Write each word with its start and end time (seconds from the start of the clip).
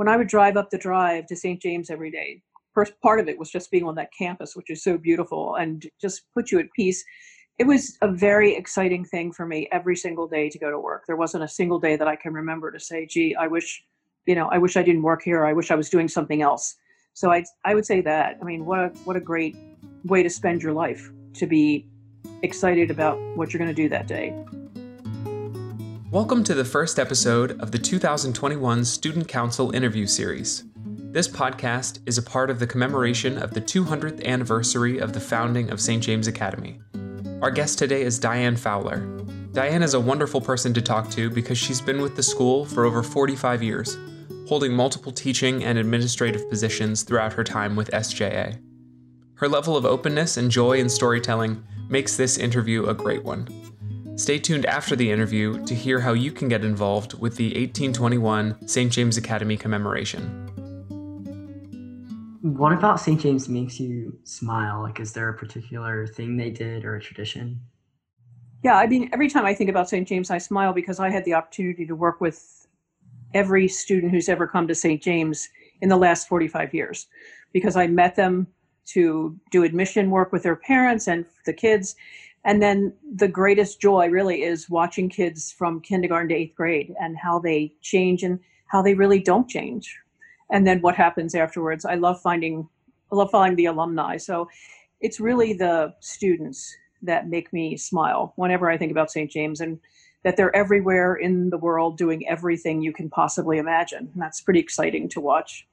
when 0.00 0.08
I 0.08 0.16
would 0.16 0.28
drive 0.28 0.56
up 0.56 0.70
the 0.70 0.78
drive 0.78 1.26
to 1.26 1.36
St. 1.36 1.60
James 1.60 1.90
every 1.90 2.10
day, 2.10 2.40
first 2.72 2.98
part 3.02 3.20
of 3.20 3.28
it 3.28 3.38
was 3.38 3.50
just 3.50 3.70
being 3.70 3.84
on 3.84 3.94
that 3.96 4.08
campus, 4.18 4.56
which 4.56 4.70
is 4.70 4.82
so 4.82 4.96
beautiful 4.96 5.56
and 5.56 5.86
just 6.00 6.22
put 6.32 6.50
you 6.50 6.58
at 6.58 6.72
peace. 6.74 7.04
It 7.58 7.66
was 7.66 7.98
a 8.00 8.10
very 8.10 8.56
exciting 8.56 9.04
thing 9.04 9.30
for 9.30 9.44
me 9.44 9.68
every 9.72 9.94
single 9.94 10.26
day 10.26 10.48
to 10.48 10.58
go 10.58 10.70
to 10.70 10.78
work. 10.78 11.02
There 11.06 11.16
wasn't 11.16 11.44
a 11.44 11.48
single 11.48 11.78
day 11.78 11.96
that 11.96 12.08
I 12.08 12.16
can 12.16 12.32
remember 12.32 12.72
to 12.72 12.80
say, 12.80 13.04
gee, 13.04 13.34
I 13.34 13.46
wish, 13.46 13.84
you 14.24 14.34
know, 14.34 14.48
I 14.50 14.56
wish 14.56 14.78
I 14.78 14.82
didn't 14.82 15.02
work 15.02 15.20
here. 15.22 15.44
I 15.44 15.52
wish 15.52 15.70
I 15.70 15.74
was 15.74 15.90
doing 15.90 16.08
something 16.08 16.40
else. 16.40 16.76
So 17.12 17.30
I, 17.30 17.44
I 17.66 17.74
would 17.74 17.84
say 17.84 18.00
that. 18.00 18.38
I 18.40 18.44
mean, 18.46 18.64
what 18.64 18.78
a, 18.78 18.88
what 19.04 19.16
a 19.16 19.20
great 19.20 19.54
way 20.06 20.22
to 20.22 20.30
spend 20.30 20.62
your 20.62 20.72
life 20.72 21.12
to 21.34 21.46
be 21.46 21.86
excited 22.40 22.90
about 22.90 23.20
what 23.36 23.52
you're 23.52 23.58
going 23.58 23.68
to 23.68 23.82
do 23.82 23.90
that 23.90 24.06
day. 24.06 24.34
Welcome 26.10 26.42
to 26.42 26.54
the 26.54 26.64
first 26.64 26.98
episode 26.98 27.60
of 27.60 27.70
the 27.70 27.78
2021 27.78 28.84
Student 28.84 29.28
Council 29.28 29.70
interview 29.70 30.08
series. 30.08 30.64
This 30.74 31.28
podcast 31.28 32.00
is 32.04 32.18
a 32.18 32.22
part 32.22 32.50
of 32.50 32.58
the 32.58 32.66
commemoration 32.66 33.38
of 33.38 33.54
the 33.54 33.60
200th 33.60 34.24
anniversary 34.24 34.98
of 34.98 35.12
the 35.12 35.20
founding 35.20 35.70
of 35.70 35.80
St. 35.80 36.02
James 36.02 36.26
Academy. 36.26 36.80
Our 37.40 37.52
guest 37.52 37.78
today 37.78 38.02
is 38.02 38.18
Dianne 38.18 38.58
Fowler. 38.58 39.06
Dianne 39.52 39.84
is 39.84 39.94
a 39.94 40.00
wonderful 40.00 40.40
person 40.40 40.74
to 40.74 40.82
talk 40.82 41.10
to 41.10 41.30
because 41.30 41.58
she's 41.58 41.80
been 41.80 42.02
with 42.02 42.16
the 42.16 42.24
school 42.24 42.64
for 42.64 42.84
over 42.84 43.04
45 43.04 43.62
years, 43.62 43.96
holding 44.48 44.72
multiple 44.72 45.12
teaching 45.12 45.62
and 45.62 45.78
administrative 45.78 46.50
positions 46.50 47.04
throughout 47.04 47.34
her 47.34 47.44
time 47.44 47.76
with 47.76 47.88
SJA. 47.92 48.60
Her 49.34 49.48
level 49.48 49.76
of 49.76 49.86
openness 49.86 50.36
and 50.36 50.50
joy 50.50 50.78
in 50.78 50.88
storytelling 50.88 51.62
makes 51.88 52.16
this 52.16 52.36
interview 52.36 52.86
a 52.86 52.94
great 52.94 53.22
one. 53.22 53.46
Stay 54.20 54.38
tuned 54.38 54.66
after 54.66 54.94
the 54.94 55.10
interview 55.10 55.64
to 55.64 55.74
hear 55.74 55.98
how 55.98 56.12
you 56.12 56.30
can 56.30 56.46
get 56.46 56.62
involved 56.62 57.14
with 57.14 57.36
the 57.36 57.46
1821 57.46 58.68
St. 58.68 58.92
James 58.92 59.16
Academy 59.16 59.56
commemoration. 59.56 60.46
What 62.42 62.74
about 62.74 63.00
St. 63.00 63.18
James 63.18 63.48
makes 63.48 63.80
you 63.80 64.18
smile? 64.24 64.82
Like, 64.82 65.00
is 65.00 65.14
there 65.14 65.30
a 65.30 65.34
particular 65.34 66.06
thing 66.06 66.36
they 66.36 66.50
did 66.50 66.84
or 66.84 66.96
a 66.96 67.00
tradition? 67.00 67.62
Yeah, 68.62 68.74
I 68.74 68.86
mean, 68.86 69.08
every 69.14 69.30
time 69.30 69.46
I 69.46 69.54
think 69.54 69.70
about 69.70 69.88
St. 69.88 70.06
James, 70.06 70.30
I 70.30 70.36
smile 70.36 70.74
because 70.74 71.00
I 71.00 71.08
had 71.08 71.24
the 71.24 71.32
opportunity 71.32 71.86
to 71.86 71.96
work 71.96 72.20
with 72.20 72.66
every 73.32 73.68
student 73.68 74.12
who's 74.12 74.28
ever 74.28 74.46
come 74.46 74.68
to 74.68 74.74
St. 74.74 75.02
James 75.02 75.48
in 75.80 75.88
the 75.88 75.96
last 75.96 76.28
45 76.28 76.74
years 76.74 77.06
because 77.54 77.74
I 77.74 77.86
met 77.86 78.16
them 78.16 78.48
to 78.88 79.38
do 79.50 79.62
admission 79.62 80.10
work 80.10 80.30
with 80.30 80.42
their 80.42 80.56
parents 80.56 81.08
and 81.08 81.24
the 81.46 81.54
kids 81.54 81.96
and 82.44 82.62
then 82.62 82.94
the 83.16 83.28
greatest 83.28 83.80
joy 83.80 84.08
really 84.08 84.42
is 84.42 84.70
watching 84.70 85.08
kids 85.08 85.52
from 85.52 85.80
kindergarten 85.80 86.28
to 86.30 86.34
eighth 86.34 86.54
grade 86.54 86.94
and 87.00 87.16
how 87.16 87.38
they 87.38 87.74
change 87.82 88.22
and 88.22 88.40
how 88.66 88.80
they 88.80 88.94
really 88.94 89.20
don't 89.20 89.48
change. 89.48 89.94
And 90.50 90.66
then 90.66 90.80
what 90.80 90.96
happens 90.96 91.34
afterwards. 91.34 91.84
I 91.84 91.94
love 91.94 92.20
finding 92.20 92.68
i 93.12 93.16
love 93.16 93.30
following 93.30 93.56
the 93.56 93.66
alumni. 93.66 94.16
So 94.16 94.48
it's 95.00 95.20
really 95.20 95.52
the 95.52 95.94
students 96.00 96.74
that 97.02 97.28
make 97.28 97.52
me 97.52 97.78
smile 97.78 98.34
whenever 98.36 98.70
i 98.70 98.76
think 98.76 98.92
about 98.92 99.10
st 99.10 99.30
james 99.30 99.62
and 99.62 99.80
that 100.22 100.36
they're 100.36 100.54
everywhere 100.54 101.14
in 101.14 101.48
the 101.48 101.56
world 101.56 101.96
doing 101.96 102.28
everything 102.28 102.82
you 102.82 102.92
can 102.92 103.08
possibly 103.08 103.56
imagine. 103.56 104.10
And 104.12 104.22
that's 104.22 104.42
pretty 104.42 104.60
exciting 104.60 105.08
to 105.10 105.20
watch. 105.20 105.66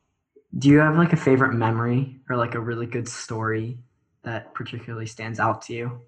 Do 0.57 0.69
you 0.69 0.77
have 0.79 0.95
like 0.95 1.11
a 1.11 1.17
favorite 1.17 1.53
memory 1.53 2.15
or 2.29 2.37
like 2.37 2.55
a 2.55 2.59
really 2.61 2.85
good 2.85 3.09
story 3.09 3.77
that 4.23 4.53
particularly 4.53 5.05
stands 5.05 5.39
out 5.39 5.61
to 5.63 5.73
you 5.73 6.01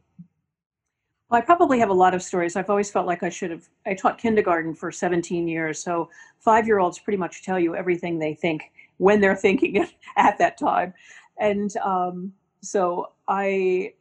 well, 1.29 1.39
I 1.39 1.41
probably 1.41 1.79
have 1.79 1.89
a 1.89 1.93
lot 1.93 2.15
of 2.15 2.23
stories. 2.23 2.55
I've 2.55 2.69
always 2.69 2.89
felt 2.89 3.05
like 3.05 3.21
I 3.21 3.29
should 3.29 3.51
have. 3.51 3.67
I 3.85 3.93
taught 3.93 4.17
kindergarten 4.17 4.73
for 4.73 4.91
17 4.91 5.47
years, 5.47 5.81
so 5.81 6.09
five 6.39 6.65
year 6.65 6.79
olds 6.79 6.99
pretty 6.99 7.17
much 7.17 7.43
tell 7.43 7.59
you 7.59 7.75
everything 7.75 8.17
they 8.17 8.33
think 8.33 8.71
when 8.97 9.21
they're 9.21 9.35
thinking 9.47 9.75
it 9.75 9.93
at 10.17 10.37
that 10.39 10.57
time. 10.57 10.93
And 11.39 11.75
um, 11.77 12.33
so 12.61 13.11
I, 13.27 13.93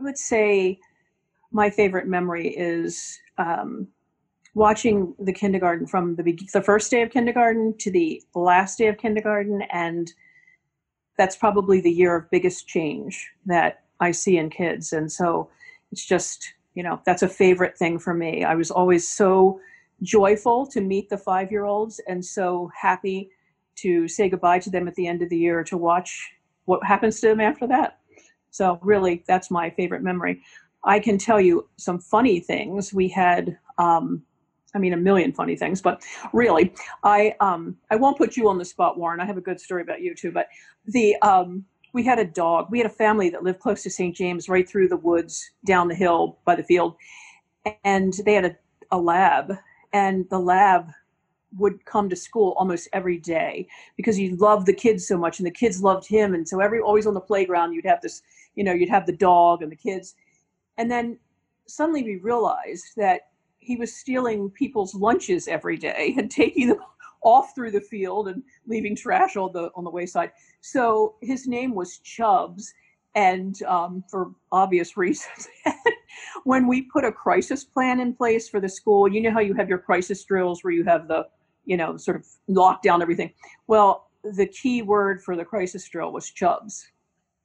would 0.00 0.18
say 0.18 0.78
my 1.52 1.70
favorite 1.70 2.08
memory 2.08 2.48
is 2.48 3.20
um, 3.38 3.86
watching 4.54 5.14
the 5.18 5.32
kindergarten 5.32 5.86
from 5.86 6.16
the, 6.16 6.38
the 6.52 6.62
first 6.62 6.90
day 6.90 7.02
of 7.02 7.10
kindergarten 7.10 7.76
to 7.78 7.90
the 7.90 8.22
last 8.34 8.78
day 8.78 8.88
of 8.88 8.98
kindergarten. 8.98 9.62
And 9.72 10.12
that's 11.16 11.36
probably 11.36 11.80
the 11.80 11.90
year 11.90 12.16
of 12.16 12.30
biggest 12.30 12.66
change 12.66 13.30
that 13.46 13.84
I 14.00 14.10
see 14.10 14.38
in 14.38 14.50
kids. 14.50 14.92
And 14.92 15.10
so 15.10 15.48
it's 15.92 16.04
just 16.04 16.54
you 16.76 16.82
know 16.82 17.00
that's 17.04 17.22
a 17.22 17.28
favorite 17.28 17.76
thing 17.76 17.98
for 17.98 18.14
me 18.14 18.44
i 18.44 18.54
was 18.54 18.70
always 18.70 19.08
so 19.08 19.58
joyful 20.02 20.64
to 20.66 20.80
meet 20.80 21.08
the 21.08 21.18
five 21.18 21.50
year 21.50 21.64
olds 21.64 22.00
and 22.06 22.24
so 22.24 22.70
happy 22.80 23.28
to 23.74 24.06
say 24.06 24.28
goodbye 24.28 24.58
to 24.58 24.70
them 24.70 24.86
at 24.86 24.94
the 24.94 25.06
end 25.08 25.22
of 25.22 25.28
the 25.30 25.38
year 25.38 25.64
to 25.64 25.76
watch 25.76 26.30
what 26.66 26.84
happens 26.84 27.18
to 27.18 27.26
them 27.26 27.40
after 27.40 27.66
that 27.66 27.98
so 28.50 28.78
really 28.82 29.24
that's 29.26 29.50
my 29.50 29.70
favorite 29.70 30.02
memory 30.02 30.40
i 30.84 31.00
can 31.00 31.18
tell 31.18 31.40
you 31.40 31.68
some 31.76 31.98
funny 31.98 32.38
things 32.38 32.94
we 32.94 33.08
had 33.08 33.58
um, 33.78 34.22
I 34.74 34.78
mean, 34.78 34.92
a 34.92 34.96
million 34.96 35.32
funny 35.32 35.56
things, 35.56 35.80
but 35.80 36.02
really, 36.34 36.74
I 37.02 37.34
um, 37.40 37.76
I 37.90 37.96
won't 37.96 38.18
put 38.18 38.36
you 38.36 38.48
on 38.48 38.58
the 38.58 38.64
spot, 38.64 38.98
Warren. 38.98 39.20
I 39.20 39.24
have 39.24 39.38
a 39.38 39.40
good 39.40 39.58
story 39.58 39.80
about 39.80 40.02
you 40.02 40.14
too. 40.14 40.30
But 40.30 40.48
the 40.86 41.16
um, 41.22 41.64
we 41.96 42.02
had 42.02 42.18
a 42.18 42.26
dog. 42.26 42.66
We 42.70 42.76
had 42.76 42.86
a 42.86 42.90
family 42.90 43.30
that 43.30 43.42
lived 43.42 43.58
close 43.58 43.82
to 43.84 43.90
St. 43.90 44.14
James, 44.14 44.50
right 44.50 44.68
through 44.68 44.88
the 44.88 44.98
woods, 44.98 45.50
down 45.64 45.88
the 45.88 45.94
hill 45.94 46.38
by 46.44 46.54
the 46.54 46.62
field, 46.62 46.94
and 47.84 48.12
they 48.26 48.34
had 48.34 48.44
a, 48.44 48.56
a 48.90 48.98
lab. 48.98 49.54
And 49.94 50.28
the 50.28 50.38
lab 50.38 50.90
would 51.56 51.82
come 51.86 52.10
to 52.10 52.14
school 52.14 52.54
almost 52.58 52.86
every 52.92 53.16
day 53.16 53.66
because 53.96 54.14
he 54.14 54.32
loved 54.32 54.66
the 54.66 54.74
kids 54.74 55.08
so 55.08 55.16
much, 55.16 55.38
and 55.38 55.46
the 55.46 55.50
kids 55.50 55.82
loved 55.82 56.06
him. 56.06 56.34
And 56.34 56.46
so 56.46 56.60
every 56.60 56.80
always 56.80 57.06
on 57.06 57.14
the 57.14 57.20
playground, 57.20 57.72
you'd 57.72 57.86
have 57.86 58.02
this, 58.02 58.20
you 58.56 58.62
know, 58.62 58.74
you'd 58.74 58.90
have 58.90 59.06
the 59.06 59.16
dog 59.16 59.62
and 59.62 59.72
the 59.72 59.76
kids. 59.76 60.16
And 60.76 60.90
then 60.90 61.18
suddenly 61.66 62.02
we 62.02 62.16
realized 62.16 62.88
that 62.98 63.22
he 63.56 63.76
was 63.76 63.96
stealing 63.96 64.50
people's 64.50 64.94
lunches 64.94 65.48
every 65.48 65.78
day 65.78 66.14
and 66.18 66.30
taking 66.42 66.68
them 66.68 66.80
off 67.26 67.54
through 67.56 67.72
the 67.72 67.80
field 67.80 68.28
and 68.28 68.40
leaving 68.68 68.94
trash 68.94 69.36
on 69.36 69.52
the 69.52 69.70
on 69.74 69.84
the 69.84 69.90
wayside. 69.90 70.30
So 70.60 71.16
his 71.20 71.48
name 71.48 71.74
was 71.74 71.98
Chubbs, 71.98 72.72
and 73.16 73.60
um, 73.64 74.04
for 74.08 74.30
obvious 74.52 74.96
reasons. 74.96 75.48
when 76.44 76.68
we 76.68 76.82
put 76.82 77.04
a 77.04 77.10
crisis 77.12 77.64
plan 77.64 77.98
in 77.98 78.14
place 78.14 78.48
for 78.48 78.60
the 78.60 78.68
school, 78.68 79.12
you 79.12 79.20
know 79.20 79.32
how 79.32 79.40
you 79.40 79.54
have 79.54 79.68
your 79.68 79.78
crisis 79.78 80.24
drills 80.24 80.62
where 80.62 80.72
you 80.72 80.84
have 80.84 81.08
the 81.08 81.26
you 81.64 81.76
know 81.76 81.96
sort 81.96 82.16
of 82.16 82.24
lock 82.46 82.80
down 82.80 83.02
everything. 83.02 83.32
Well, 83.66 84.08
the 84.22 84.46
key 84.46 84.82
word 84.82 85.20
for 85.22 85.36
the 85.36 85.44
crisis 85.44 85.86
drill 85.88 86.12
was 86.12 86.30
Chubbs. 86.30 86.86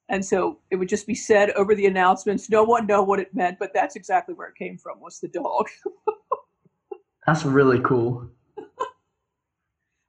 And 0.10 0.24
so 0.24 0.60
it 0.70 0.76
would 0.76 0.90
just 0.90 1.08
be 1.08 1.16
said 1.16 1.52
over 1.52 1.74
the 1.74 1.86
announcements. 1.86 2.50
No 2.50 2.64
one 2.64 2.86
know 2.86 3.02
what 3.02 3.22
it 3.22 3.34
meant, 3.34 3.58
but 3.60 3.72
that's 3.74 3.96
exactly 3.96 4.36
where 4.36 4.50
it 4.50 4.56
came 4.56 4.78
from. 4.78 5.00
Was 5.00 5.22
the 5.22 5.30
dog? 5.30 5.68
that's 7.26 7.46
really 7.46 7.80
cool. 7.80 8.30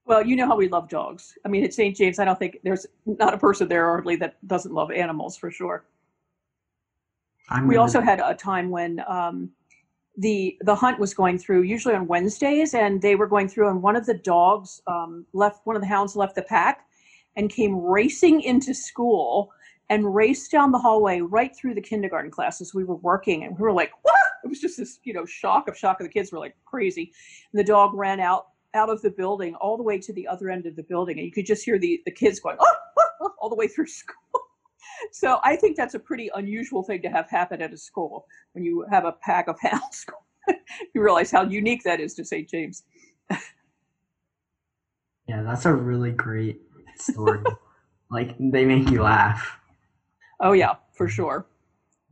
Well, 0.04 0.26
you 0.26 0.34
know 0.34 0.46
how 0.46 0.56
we 0.56 0.68
love 0.68 0.88
dogs. 0.88 1.34
I 1.44 1.48
mean, 1.48 1.64
at 1.64 1.72
St. 1.72 1.96
James, 1.96 2.18
I 2.18 2.24
don't 2.24 2.38
think 2.38 2.58
there's 2.64 2.86
not 3.06 3.34
a 3.34 3.38
person 3.38 3.68
there 3.68 3.84
hardly 3.84 4.16
that 4.16 4.36
doesn't 4.46 4.72
love 4.72 4.90
animals 4.90 5.36
for 5.36 5.50
sure. 5.50 5.84
I'm 7.48 7.68
we 7.68 7.76
also 7.76 8.00
had 8.00 8.20
a 8.20 8.34
time 8.34 8.70
when 8.70 9.02
um, 9.06 9.50
the 10.16 10.56
the 10.62 10.74
hunt 10.74 10.98
was 10.98 11.14
going 11.14 11.38
through, 11.38 11.62
usually 11.62 11.94
on 11.94 12.06
Wednesdays, 12.06 12.74
and 12.74 13.00
they 13.00 13.14
were 13.14 13.26
going 13.26 13.48
through, 13.48 13.68
and 13.68 13.82
one 13.82 13.96
of 13.96 14.06
the 14.06 14.14
dogs 14.14 14.80
um, 14.86 15.26
left, 15.32 15.60
one 15.64 15.76
of 15.76 15.82
the 15.82 15.88
hounds 15.88 16.16
left 16.16 16.34
the 16.34 16.42
pack, 16.42 16.86
and 17.36 17.50
came 17.50 17.76
racing 17.76 18.42
into 18.42 18.74
school 18.74 19.50
and 19.90 20.14
raced 20.14 20.50
down 20.50 20.72
the 20.72 20.78
hallway 20.78 21.20
right 21.20 21.54
through 21.54 21.74
the 21.74 21.80
kindergarten 21.80 22.30
classes. 22.30 22.74
We 22.74 22.84
were 22.84 22.96
working, 22.96 23.44
and 23.44 23.56
we 23.56 23.62
were 23.62 23.72
like, 23.72 23.92
"What?" 24.02 24.16
It 24.44 24.48
was 24.48 24.60
just 24.60 24.76
this, 24.76 24.98
you 25.04 25.12
know, 25.12 25.24
shock 25.24 25.68
of 25.68 25.76
shock. 25.76 26.00
Of 26.00 26.06
the 26.06 26.12
kids 26.12 26.32
were 26.32 26.38
like 26.38 26.56
crazy, 26.64 27.12
and 27.52 27.60
the 27.60 27.64
dog 27.64 27.94
ran 27.94 28.20
out 28.20 28.46
out 28.74 28.88
of 28.88 29.02
the 29.02 29.10
building 29.10 29.54
all 29.56 29.76
the 29.76 29.82
way 29.82 29.98
to 29.98 30.12
the 30.12 30.26
other 30.26 30.50
end 30.50 30.66
of 30.66 30.76
the 30.76 30.82
building 30.82 31.18
and 31.18 31.26
you 31.26 31.32
could 31.32 31.46
just 31.46 31.64
hear 31.64 31.78
the, 31.78 32.00
the 32.04 32.10
kids 32.10 32.40
going 32.40 32.56
oh, 32.60 32.74
oh, 32.98 33.08
oh, 33.22 33.32
all 33.38 33.48
the 33.48 33.56
way 33.56 33.68
through 33.68 33.86
school. 34.02 34.16
So 35.10 35.40
i 35.44 35.56
think 35.56 35.76
that's 35.76 35.94
a 35.94 35.98
pretty 35.98 36.30
unusual 36.34 36.82
thing 36.82 37.02
to 37.02 37.08
have 37.08 37.28
happen 37.28 37.60
at 37.60 37.72
a 37.72 37.76
school 37.76 38.26
when 38.52 38.64
you 38.64 38.84
have 38.90 39.04
a 39.04 39.12
pack 39.12 39.48
of 39.48 39.58
hounds 39.62 40.06
you 40.94 41.02
realize 41.02 41.30
how 41.30 41.42
unique 41.44 41.82
that 41.84 42.00
is 42.00 42.14
to 42.14 42.24
st 42.24 42.48
james. 42.48 42.84
Yeah 45.28 45.42
that's 45.42 45.66
a 45.66 45.72
really 45.72 46.12
great 46.12 46.60
story. 46.96 47.42
Like 48.10 48.36
they 48.38 48.66
make 48.66 48.90
you 48.90 49.02
laugh. 49.02 49.58
Oh 50.38 50.52
yeah 50.52 50.74
for 50.92 51.08
sure. 51.08 51.46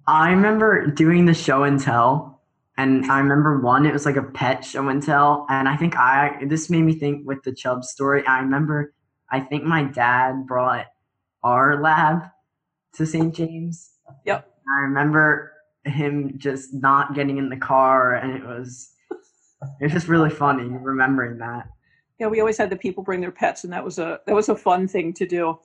I 0.07 0.31
remember 0.31 0.87
doing 0.87 1.27
the 1.27 1.35
show 1.35 1.65
and 1.65 1.79
tell 1.79 2.40
and 2.81 3.05
I 3.13 3.19
remember 3.19 3.61
one, 3.61 3.85
it 3.85 3.93
was 3.93 4.07
like 4.07 4.17
a 4.17 4.23
pet 4.23 4.65
show 4.65 4.89
and 4.89 5.03
tell. 5.03 5.45
And 5.51 5.69
I 5.69 5.77
think 5.77 5.97
I, 5.97 6.39
this 6.47 6.71
made 6.71 6.83
me 6.83 6.95
think 6.95 7.27
with 7.27 7.43
the 7.43 7.53
Chubb 7.53 7.85
story. 7.85 8.27
I 8.27 8.41
remember, 8.41 8.95
I 9.31 9.41
think 9.41 9.65
my 9.65 9.85
dad 9.85 10.47
brought 10.47 10.87
our 11.43 11.83
lab 11.83 12.23
to 12.95 13.05
St. 13.05 13.35
James. 13.35 13.91
Yep. 14.25 14.49
I 14.75 14.81
remember 14.81 15.53
him 15.85 16.39
just 16.39 16.73
not 16.73 17.15
getting 17.15 17.37
in 17.37 17.51
the 17.51 17.57
car 17.57 18.15
and 18.15 18.35
it 18.35 18.47
was, 18.47 18.93
it 19.81 19.85
was 19.85 19.93
just 19.93 20.09
really 20.09 20.31
funny 20.31 20.65
remembering 20.65 21.37
that. 21.37 21.69
Yeah, 22.19 22.29
we 22.29 22.41
always 22.41 22.57
had 22.57 22.71
the 22.71 22.77
people 22.77 23.03
bring 23.03 23.21
their 23.21 23.31
pets, 23.31 23.65
and 23.65 23.73
that 23.73 23.83
was 23.83 23.99
a 23.99 24.21
that 24.27 24.35
was 24.35 24.51
a 24.51 24.55
fun 24.55 24.87
thing 24.87 25.15
to 25.15 25.27
do. 25.27 25.59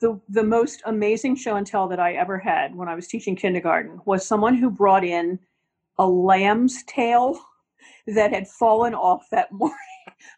The 0.00 0.20
the 0.28 0.42
most 0.42 0.82
amazing 0.86 1.36
show 1.36 1.54
and 1.54 1.64
tell 1.64 1.86
that 1.86 2.00
I 2.00 2.14
ever 2.14 2.36
had 2.36 2.74
when 2.74 2.88
I 2.88 2.96
was 2.96 3.06
teaching 3.06 3.36
kindergarten 3.36 4.00
was 4.04 4.26
someone 4.26 4.56
who 4.56 4.70
brought 4.70 5.04
in 5.04 5.38
a 5.98 6.06
lamb's 6.06 6.82
tail 6.84 7.38
that 8.06 8.32
had 8.32 8.48
fallen 8.48 8.94
off 8.94 9.26
that 9.30 9.48
morning. 9.52 9.76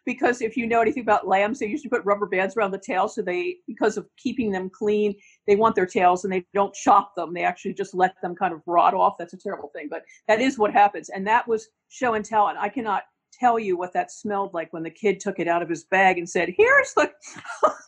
because 0.05 0.41
if 0.41 0.55
you 0.55 0.67
know 0.67 0.81
anything 0.81 1.03
about 1.03 1.27
lambs, 1.27 1.59
they 1.59 1.65
usually 1.65 1.89
put 1.89 2.05
rubber 2.05 2.25
bands 2.25 2.55
around 2.55 2.71
the 2.71 2.79
tail 2.79 3.07
so 3.07 3.21
they, 3.21 3.57
because 3.67 3.97
of 3.97 4.07
keeping 4.17 4.51
them 4.51 4.69
clean, 4.69 5.13
they 5.45 5.55
want 5.55 5.75
their 5.75 5.85
tails 5.85 6.23
and 6.23 6.31
they 6.31 6.45
don't 6.53 6.73
chop 6.73 7.15
them. 7.15 7.33
They 7.33 7.43
actually 7.43 7.73
just 7.73 7.93
let 7.93 8.15
them 8.21 8.35
kind 8.35 8.53
of 8.53 8.61
rot 8.65 8.93
off. 8.93 9.15
That's 9.17 9.33
a 9.33 9.37
terrible 9.37 9.69
thing, 9.75 9.87
but 9.89 10.03
that 10.27 10.41
is 10.41 10.57
what 10.57 10.71
happens. 10.71 11.09
And 11.09 11.27
that 11.27 11.47
was 11.47 11.67
show 11.89 12.13
and 12.13 12.23
tell. 12.23 12.47
And 12.47 12.57
I 12.57 12.69
cannot 12.69 13.03
tell 13.39 13.59
you 13.59 13.77
what 13.77 13.93
that 13.93 14.11
smelled 14.11 14.53
like 14.53 14.71
when 14.73 14.83
the 14.83 14.89
kid 14.89 15.19
took 15.19 15.39
it 15.39 15.47
out 15.47 15.61
of 15.61 15.69
his 15.69 15.85
bag 15.85 16.17
and 16.17 16.29
said, 16.29 16.53
"Here's 16.55 16.93
the." 16.93 17.11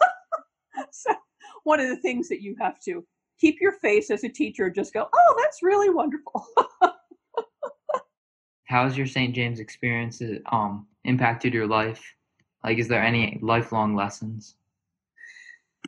so 0.91 1.13
one 1.63 1.79
of 1.79 1.89
the 1.89 1.97
things 1.97 2.29
that 2.29 2.41
you 2.41 2.55
have 2.59 2.79
to 2.81 3.05
keep 3.39 3.57
your 3.61 3.73
face 3.73 4.11
as 4.11 4.23
a 4.23 4.29
teacher 4.29 4.65
and 4.65 4.75
just 4.75 4.93
go, 4.93 5.07
"Oh, 5.11 5.35
that's 5.41 5.63
really 5.63 5.89
wonderful." 5.89 6.45
How 8.69 8.83
has 8.83 8.95
your 8.95 9.07
St. 9.07 9.33
James 9.33 9.59
experience 9.59 10.21
um, 10.51 10.85
impacted 11.03 11.55
your 11.55 11.65
life? 11.65 12.03
Like, 12.63 12.77
is 12.77 12.87
there 12.87 13.01
any 13.01 13.39
lifelong 13.41 13.95
lessons? 13.95 14.55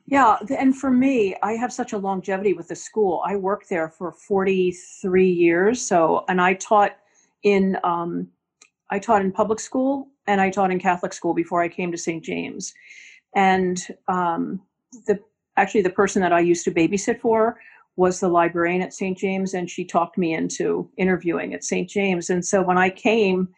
Yeah, 0.07 0.37
and 0.57 0.75
for 0.75 0.89
me, 0.89 1.35
I 1.43 1.53
have 1.53 1.71
such 1.71 1.93
a 1.93 1.97
longevity 1.99 2.53
with 2.53 2.69
the 2.69 2.75
school. 2.75 3.21
I 3.23 3.35
worked 3.35 3.69
there 3.69 3.87
for 3.87 4.11
43 4.11 5.29
years. 5.29 5.79
So, 5.79 6.25
and 6.27 6.41
I 6.41 6.55
taught 6.55 6.97
in 7.43 7.77
um, 7.83 8.27
I 8.89 8.97
taught 8.97 9.21
in 9.21 9.31
public 9.31 9.59
school 9.59 10.07
and 10.25 10.41
I 10.41 10.49
taught 10.49 10.71
in 10.71 10.79
Catholic 10.79 11.13
school 11.13 11.35
before 11.35 11.61
I 11.61 11.69
came 11.69 11.91
to 11.91 11.97
St. 11.99 12.23
James. 12.23 12.73
And 13.35 13.79
um, 14.07 14.59
the 15.05 15.19
actually 15.55 15.83
the 15.83 15.91
person 15.91 16.21
that 16.23 16.33
I 16.33 16.39
used 16.39 16.65
to 16.65 16.71
babysit 16.71 17.19
for 17.19 17.59
was 17.95 18.19
the 18.19 18.29
librarian 18.29 18.81
at 18.81 18.93
St. 18.93 19.17
James, 19.17 19.53
and 19.53 19.69
she 19.69 19.85
talked 19.85 20.17
me 20.17 20.33
into 20.33 20.89
interviewing 20.97 21.53
at 21.53 21.63
St. 21.63 21.89
James. 21.89 22.29
And 22.29 22.45
so 22.45 22.61
when 22.61 22.77
I 22.77 22.89
came 22.89 23.49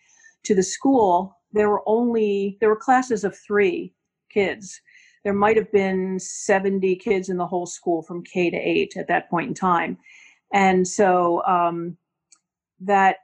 to 0.43 0.55
the 0.55 0.63
school, 0.63 1.37
there 1.53 1.69
were 1.69 1.83
only 1.85 2.57
there 2.59 2.69
were 2.69 2.75
classes 2.75 3.23
of 3.23 3.37
three 3.37 3.93
kids. 4.29 4.81
There 5.23 5.33
might 5.33 5.55
have 5.55 5.71
been 5.71 6.19
70 6.19 6.95
kids 6.97 7.29
in 7.29 7.37
the 7.37 7.47
whole 7.47 7.65
school 7.65 8.01
from 8.01 8.23
K 8.23 8.49
to 8.49 8.57
eight 8.57 8.97
at 8.97 9.07
that 9.07 9.29
point 9.29 9.49
in 9.49 9.53
time, 9.53 9.97
and 10.51 10.87
so 10.87 11.43
um, 11.45 11.97
that 12.79 13.17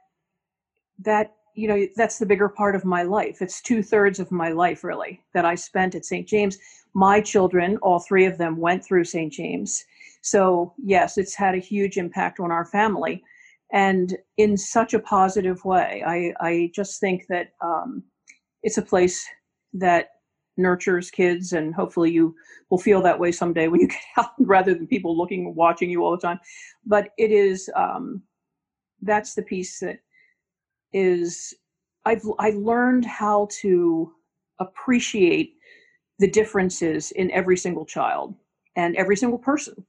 that 1.00 1.34
you 1.54 1.66
know 1.66 1.86
that's 1.96 2.18
the 2.18 2.26
bigger 2.26 2.48
part 2.48 2.76
of 2.76 2.84
my 2.84 3.02
life. 3.02 3.42
It's 3.42 3.60
two 3.60 3.82
thirds 3.82 4.20
of 4.20 4.30
my 4.30 4.50
life 4.50 4.84
really 4.84 5.20
that 5.34 5.44
I 5.44 5.56
spent 5.56 5.94
at 5.94 6.04
St. 6.06 6.26
James. 6.26 6.56
My 6.94 7.20
children, 7.20 7.76
all 7.78 7.98
three 7.98 8.26
of 8.26 8.38
them, 8.38 8.56
went 8.56 8.84
through 8.84 9.04
St. 9.04 9.32
James 9.32 9.84
so, 10.22 10.74
yes, 10.78 11.16
it's 11.16 11.34
had 11.34 11.54
a 11.54 11.58
huge 11.58 11.96
impact 11.96 12.40
on 12.40 12.50
our 12.50 12.66
family 12.66 13.22
and 13.72 14.16
in 14.36 14.56
such 14.56 14.94
a 14.94 14.98
positive 14.98 15.64
way. 15.64 16.02
I, 16.06 16.34
I 16.40 16.70
just 16.74 17.00
think 17.00 17.26
that 17.28 17.52
um, 17.62 18.02
it's 18.62 18.78
a 18.78 18.82
place 18.82 19.24
that 19.72 20.08
nurtures 20.56 21.10
kids, 21.10 21.52
and 21.52 21.74
hopefully 21.74 22.10
you 22.10 22.34
will 22.68 22.78
feel 22.78 23.00
that 23.02 23.18
way 23.18 23.32
someday 23.32 23.68
when 23.68 23.80
you 23.80 23.88
get 23.88 24.00
out 24.18 24.32
rather 24.40 24.74
than 24.74 24.86
people 24.86 25.16
looking 25.16 25.54
watching 25.54 25.90
you 25.90 26.04
all 26.04 26.10
the 26.12 26.18
time. 26.18 26.40
But 26.84 27.10
it 27.16 27.30
is 27.30 27.70
um, 27.74 28.22
that's 29.02 29.34
the 29.34 29.42
piece 29.42 29.78
that 29.80 30.00
is 30.92 31.54
I've 32.04 32.24
I 32.38 32.50
learned 32.50 33.06
how 33.06 33.48
to 33.60 34.12
appreciate 34.58 35.54
the 36.18 36.30
differences 36.30 37.12
in 37.12 37.30
every 37.30 37.56
single 37.56 37.86
child 37.86 38.34
and 38.76 38.94
every 38.96 39.16
single 39.16 39.38
person 39.38 39.86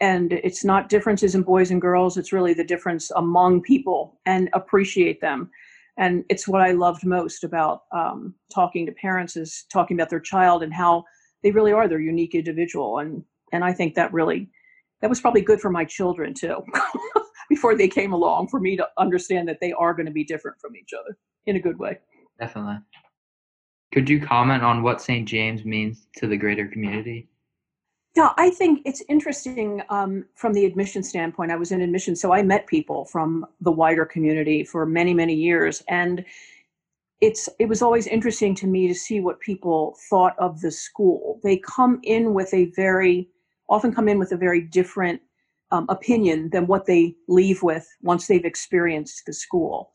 and 0.00 0.32
it's 0.32 0.64
not 0.64 0.88
differences 0.88 1.34
in 1.34 1.42
boys 1.42 1.70
and 1.70 1.80
girls 1.80 2.16
it's 2.16 2.32
really 2.32 2.54
the 2.54 2.64
difference 2.64 3.10
among 3.12 3.62
people 3.62 4.20
and 4.26 4.48
appreciate 4.52 5.20
them. 5.20 5.50
And 5.96 6.24
it's 6.28 6.48
what 6.48 6.60
i 6.60 6.72
loved 6.72 7.04
most 7.04 7.44
about 7.44 7.82
um, 7.92 8.34
talking 8.52 8.86
to 8.86 8.92
parents 8.92 9.36
is 9.36 9.64
talking 9.72 9.96
about 9.96 10.10
their 10.10 10.20
child 10.20 10.62
and 10.62 10.72
how 10.72 11.04
they 11.42 11.50
really 11.50 11.72
are 11.72 11.88
their 11.88 12.00
unique 12.00 12.34
individual. 12.34 12.98
And 12.98 13.22
and 13.52 13.64
i 13.64 13.72
think 13.72 13.94
that 13.94 14.12
really 14.12 14.50
that 15.00 15.10
was 15.10 15.20
probably 15.20 15.42
good 15.42 15.60
for 15.60 15.70
my 15.70 15.84
children 15.84 16.32
too 16.32 16.62
before 17.50 17.76
they 17.76 17.88
came 17.88 18.12
along 18.12 18.48
for 18.48 18.58
me 18.58 18.76
to 18.76 18.86
understand 18.98 19.46
that 19.48 19.58
they 19.60 19.72
are 19.72 19.92
going 19.92 20.06
to 20.06 20.12
be 20.12 20.24
different 20.24 20.58
from 20.60 20.76
each 20.76 20.92
other 20.98 21.18
in 21.46 21.56
a 21.56 21.60
good 21.60 21.78
way. 21.78 21.98
Definitely. 22.40 22.78
Could 23.92 24.08
you 24.08 24.20
comment 24.20 24.62
on 24.62 24.82
what 24.82 25.00
st 25.00 25.28
james 25.28 25.64
means 25.64 26.08
to 26.16 26.26
the 26.26 26.36
greater 26.36 26.66
community 26.66 27.28
yeah, 28.16 28.32
I 28.36 28.50
think 28.50 28.82
it's 28.84 29.02
interesting 29.08 29.82
um, 29.88 30.24
from 30.36 30.52
the 30.52 30.64
admission 30.64 31.02
standpoint. 31.02 31.50
I 31.50 31.56
was 31.56 31.72
in 31.72 31.80
admission, 31.80 32.14
so 32.14 32.32
I 32.32 32.42
met 32.42 32.68
people 32.68 33.06
from 33.06 33.44
the 33.60 33.72
wider 33.72 34.04
community 34.04 34.62
for 34.62 34.86
many, 34.86 35.12
many 35.12 35.34
years, 35.34 35.82
and 35.88 36.24
it's 37.20 37.48
it 37.58 37.68
was 37.68 37.82
always 37.82 38.06
interesting 38.06 38.54
to 38.56 38.68
me 38.68 38.86
to 38.86 38.94
see 38.94 39.18
what 39.18 39.40
people 39.40 39.96
thought 40.08 40.38
of 40.38 40.60
the 40.60 40.70
school. 40.70 41.40
They 41.42 41.56
come 41.56 41.98
in 42.04 42.34
with 42.34 42.54
a 42.54 42.66
very 42.76 43.28
often 43.68 43.92
come 43.92 44.08
in 44.08 44.20
with 44.20 44.30
a 44.30 44.36
very 44.36 44.60
different 44.60 45.20
um, 45.72 45.86
opinion 45.88 46.50
than 46.50 46.68
what 46.68 46.86
they 46.86 47.16
leave 47.26 47.64
with 47.64 47.88
once 48.02 48.28
they've 48.28 48.44
experienced 48.44 49.26
the 49.26 49.32
school, 49.32 49.90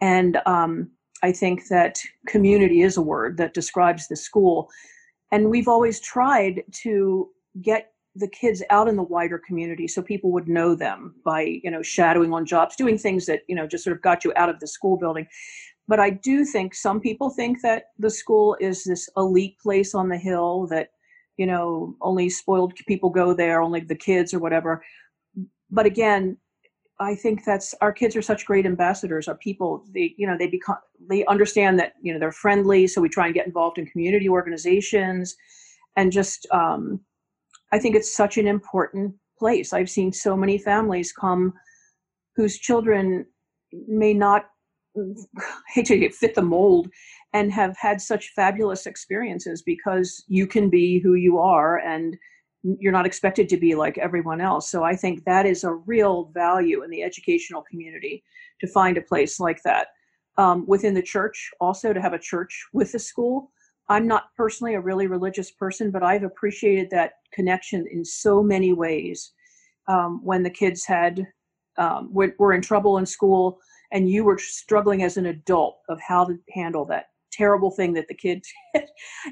and 0.00 0.40
um, 0.46 0.90
I 1.24 1.32
think 1.32 1.66
that 1.70 1.98
community 2.28 2.82
is 2.82 2.96
a 2.96 3.02
word 3.02 3.36
that 3.38 3.52
describes 3.52 4.06
the 4.06 4.16
school. 4.16 4.68
And 5.32 5.50
we've 5.50 5.66
always 5.66 5.98
tried 5.98 6.62
to 6.82 7.28
get 7.62 7.92
the 8.16 8.28
kids 8.28 8.62
out 8.70 8.88
in 8.88 8.96
the 8.96 9.02
wider 9.02 9.38
community 9.38 9.88
so 9.88 10.00
people 10.00 10.30
would 10.30 10.48
know 10.48 10.74
them 10.74 11.14
by 11.24 11.60
you 11.62 11.70
know 11.70 11.82
shadowing 11.82 12.32
on 12.32 12.46
jobs 12.46 12.76
doing 12.76 12.96
things 12.96 13.26
that 13.26 13.40
you 13.48 13.56
know 13.56 13.66
just 13.66 13.84
sort 13.84 13.96
of 13.96 14.02
got 14.02 14.24
you 14.24 14.32
out 14.36 14.48
of 14.48 14.60
the 14.60 14.66
school 14.66 14.96
building. 14.96 15.26
But 15.86 16.00
i 16.00 16.10
do 16.10 16.44
think 16.44 16.74
some 16.74 17.00
people 17.00 17.30
think 17.30 17.60
that 17.62 17.84
the 17.98 18.10
school 18.10 18.56
is 18.60 18.84
this 18.84 19.08
elite 19.16 19.58
place 19.58 19.94
on 19.94 20.08
the 20.08 20.16
hill 20.16 20.66
that 20.68 20.90
you 21.36 21.46
know 21.46 21.96
only 22.00 22.28
spoiled 22.30 22.74
people 22.86 23.10
go 23.10 23.34
there 23.34 23.60
only 23.62 23.80
the 23.80 23.94
kids 23.94 24.32
or 24.32 24.38
whatever. 24.38 24.82
But 25.70 25.86
again 25.86 26.36
i 27.00 27.14
think 27.16 27.44
that's 27.44 27.74
our 27.80 27.92
kids 27.92 28.14
are 28.14 28.22
such 28.22 28.46
great 28.46 28.64
ambassadors 28.64 29.26
our 29.26 29.36
people 29.38 29.84
they 29.92 30.14
you 30.16 30.28
know 30.28 30.38
they 30.38 30.46
become 30.46 30.76
they 31.10 31.24
understand 31.26 31.76
that 31.76 31.94
you 32.00 32.12
know 32.12 32.20
they're 32.20 32.30
friendly 32.30 32.86
so 32.86 33.00
we 33.00 33.08
try 33.08 33.26
and 33.26 33.34
get 33.34 33.48
involved 33.48 33.78
in 33.78 33.86
community 33.86 34.28
organizations 34.28 35.34
and 35.96 36.12
just 36.12 36.46
um, 36.52 37.00
I 37.74 37.78
think 37.80 37.96
it's 37.96 38.14
such 38.14 38.38
an 38.38 38.46
important 38.46 39.16
place. 39.36 39.72
I've 39.72 39.90
seen 39.90 40.12
so 40.12 40.36
many 40.36 40.58
families 40.58 41.12
come 41.12 41.52
whose 42.36 42.56
children 42.56 43.26
may 43.88 44.14
not 44.14 44.44
hate 45.74 45.86
to 45.86 46.08
fit 46.10 46.36
the 46.36 46.42
mold 46.42 46.86
and 47.32 47.52
have 47.52 47.76
had 47.76 48.00
such 48.00 48.32
fabulous 48.36 48.86
experiences 48.86 49.60
because 49.62 50.22
you 50.28 50.46
can 50.46 50.70
be 50.70 51.00
who 51.00 51.14
you 51.14 51.40
are 51.40 51.78
and 51.78 52.16
you're 52.62 52.92
not 52.92 53.06
expected 53.06 53.48
to 53.48 53.56
be 53.56 53.74
like 53.74 53.98
everyone 53.98 54.40
else. 54.40 54.70
So 54.70 54.84
I 54.84 54.94
think 54.94 55.24
that 55.24 55.44
is 55.44 55.64
a 55.64 55.74
real 55.74 56.30
value 56.32 56.84
in 56.84 56.90
the 56.90 57.02
educational 57.02 57.64
community 57.68 58.22
to 58.60 58.68
find 58.68 58.96
a 58.96 59.02
place 59.02 59.40
like 59.40 59.60
that. 59.64 59.88
Um, 60.38 60.64
within 60.68 60.94
the 60.94 61.02
church, 61.02 61.50
also 61.60 61.92
to 61.92 62.00
have 62.00 62.12
a 62.12 62.18
church 62.20 62.66
with 62.72 62.92
the 62.92 63.00
school 63.00 63.50
I'm 63.88 64.06
not 64.06 64.34
personally 64.36 64.74
a 64.74 64.80
really 64.80 65.06
religious 65.06 65.50
person, 65.50 65.90
but 65.90 66.02
I've 66.02 66.22
appreciated 66.22 66.88
that 66.90 67.14
connection 67.32 67.86
in 67.90 68.04
so 68.04 68.42
many 68.42 68.72
ways. 68.72 69.32
Um, 69.86 70.20
when 70.24 70.42
the 70.42 70.50
kids 70.50 70.86
had 70.86 71.26
um, 71.76 72.08
were, 72.12 72.34
were 72.38 72.54
in 72.54 72.62
trouble 72.62 72.98
in 72.98 73.04
school, 73.04 73.58
and 73.92 74.08
you 74.08 74.24
were 74.24 74.38
struggling 74.38 75.02
as 75.02 75.16
an 75.16 75.26
adult 75.26 75.78
of 75.88 76.00
how 76.00 76.24
to 76.24 76.38
handle 76.52 76.84
that 76.86 77.06
terrible 77.32 77.70
thing 77.70 77.92
that 77.94 78.08
the 78.08 78.14
kid 78.14 78.42
did, 78.74 78.84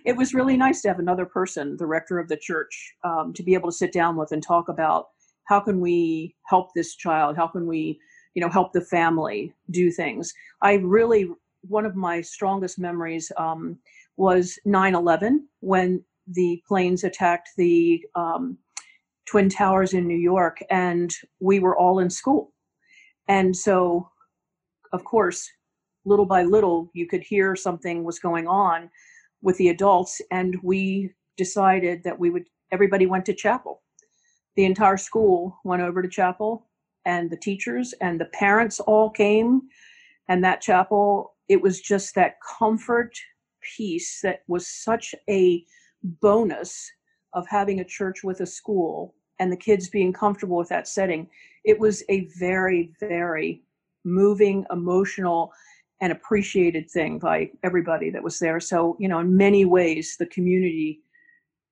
it 0.05 0.17
was 0.17 0.35
really 0.35 0.57
nice 0.57 0.83
to 0.83 0.89
have 0.89 0.99
another 0.99 1.25
person, 1.25 1.77
the 1.79 1.87
rector 1.87 2.19
of 2.19 2.29
the 2.29 2.37
church, 2.37 2.95
um, 3.05 3.33
to 3.35 3.43
be 3.43 3.55
able 3.55 3.71
to 3.71 3.77
sit 3.77 3.93
down 3.93 4.17
with 4.17 4.33
and 4.33 4.43
talk 4.43 4.69
about 4.69 5.07
how 5.45 5.61
can 5.61 5.81
we 5.81 6.35
help 6.47 6.69
this 6.75 6.95
child, 6.95 7.37
how 7.37 7.47
can 7.47 7.67
we, 7.67 7.99
you 8.35 8.43
know, 8.43 8.49
help 8.49 8.73
the 8.73 8.81
family 8.81 9.53
do 9.71 9.91
things. 9.91 10.33
I 10.61 10.75
really 10.75 11.29
one 11.63 11.87
of 11.87 11.95
my 11.95 12.21
strongest 12.21 12.79
memories 12.79 13.31
um, 13.37 13.79
was 14.17 14.59
9 14.65 14.95
11 14.95 15.49
when 15.61 16.03
the 16.27 16.63
planes 16.67 17.05
attacked 17.05 17.51
the 17.57 18.03
um, 18.15 18.59
Twin 19.27 19.49
Towers 19.49 19.95
in 19.95 20.07
New 20.07 20.19
York, 20.19 20.59
and 20.71 21.13
we 21.41 21.59
were 21.59 21.77
all 21.77 21.99
in 21.99 22.11
school. 22.11 22.53
And 23.29 23.57
so, 23.57 24.09
of 24.93 25.05
course, 25.05 25.49
little 26.05 26.27
by 26.27 26.43
little, 26.43 26.91
you 26.93 27.07
could 27.07 27.23
hear 27.23 27.57
something 27.57 28.05
was 28.05 28.19
going 28.19 28.47
on 28.47 28.91
with 29.41 29.57
the 29.57 29.69
adults, 29.69 30.21
and 30.31 30.57
we 30.63 31.13
decided 31.37 32.03
that 32.05 32.19
we 32.19 32.31
would, 32.31 32.45
everybody 32.73 33.07
went 33.07 33.25
to 33.27 33.35
chapel. 33.35 33.83
The 34.57 34.65
entire 34.65 34.97
school 34.97 35.59
went 35.65 35.83
over 35.83 36.03
to 36.03 36.09
chapel, 36.09 36.69
and 37.05 37.31
the 37.31 37.37
teachers 37.37 37.95
and 38.01 38.21
the 38.21 38.27
parents 38.27 38.81
all 38.81 39.11
came. 39.11 39.63
And 40.29 40.45
that 40.45 40.61
chapel, 40.61 41.35
it 41.49 41.61
was 41.61 41.81
just 41.81 42.15
that 42.15 42.37
comfort 42.59 43.17
piece 43.77 44.21
that 44.23 44.43
was 44.49 44.67
such 44.67 45.15
a 45.29 45.65
bonus 46.03 46.91
of 47.33 47.47
having 47.49 47.81
a 47.81 47.85
church 47.85 48.23
with 48.23 48.41
a 48.41 48.47
school 48.47 49.15
and 49.39 49.51
the 49.51 49.57
kids 49.57 49.89
being 49.89 50.13
comfortable 50.13 50.57
with 50.57 50.69
that 50.69 50.87
setting. 50.87 51.29
It 51.65 51.79
was 51.79 52.05
a 52.09 52.29
very, 52.39 52.93
very 53.01 53.63
moving, 54.05 54.67
emotional, 54.71 55.53
and 56.01 56.13
appreciated 56.13 56.91
thing 56.91 57.19
by 57.19 57.51
everybody 57.63 58.11
that 58.11 58.23
was 58.23 58.39
there. 58.39 58.61
So, 58.61 58.97
you 58.99 59.09
know, 59.09 59.21
in 59.21 59.37
many 59.37 59.65
ways, 59.65 60.17
the 60.19 60.27
community 60.27 61.01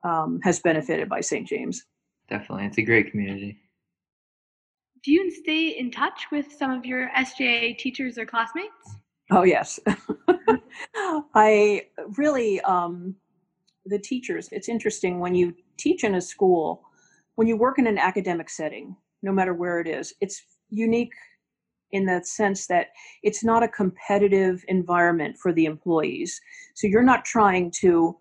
um, 0.05 0.41
has 0.43 0.61
benefited 0.61 1.09
by 1.09 1.21
St. 1.21 1.47
James. 1.47 1.85
Definitely, 2.29 2.67
it's 2.67 2.79
a 2.79 2.83
great 2.83 3.11
community. 3.11 3.59
Do 5.03 5.13
you 5.13 5.31
stay 5.31 5.71
in 5.71 5.91
touch 5.91 6.27
with 6.31 6.53
some 6.53 6.71
of 6.71 6.85
your 6.85 7.11
SJA 7.17 7.79
teachers 7.79 8.19
or 8.19 8.27
classmates? 8.27 8.97
Oh 9.31 9.43
yes, 9.43 9.81
I 11.35 11.87
really 12.17 12.61
um, 12.62 13.17
the 13.87 13.99
teachers. 13.99 14.49
It's 14.52 14.69
interesting 14.69 15.21
when 15.21 15.35
you 15.35 15.55
teach 15.79 16.05
in 16.05 16.14
a 16.14 16.21
school, 16.21 16.83
when 17.35 17.47
you 17.47 17.57
work 17.57 17.79
in 17.79 17.87
an 17.87 17.99
academic 17.99 18.50
setting, 18.50 18.97
no 19.23 19.33
matter 19.33 19.55
where 19.55 19.81
it 19.81 19.88
is, 19.88 20.14
it's 20.21 20.43
unique 20.71 21.12
in 21.93 22.07
the 22.07 22.23
sense 22.25 22.67
that 22.69 22.88
it's 23.23 23.43
not 23.43 23.62
a 23.62 23.69
competitive 23.69 24.64
environment 24.69 25.37
for 25.37 25.52
the 25.52 25.64
employees. 25.64 26.40
So 26.75 26.87
you're 26.87 27.02
not 27.02 27.25
trying 27.25 27.73
to 27.81 28.17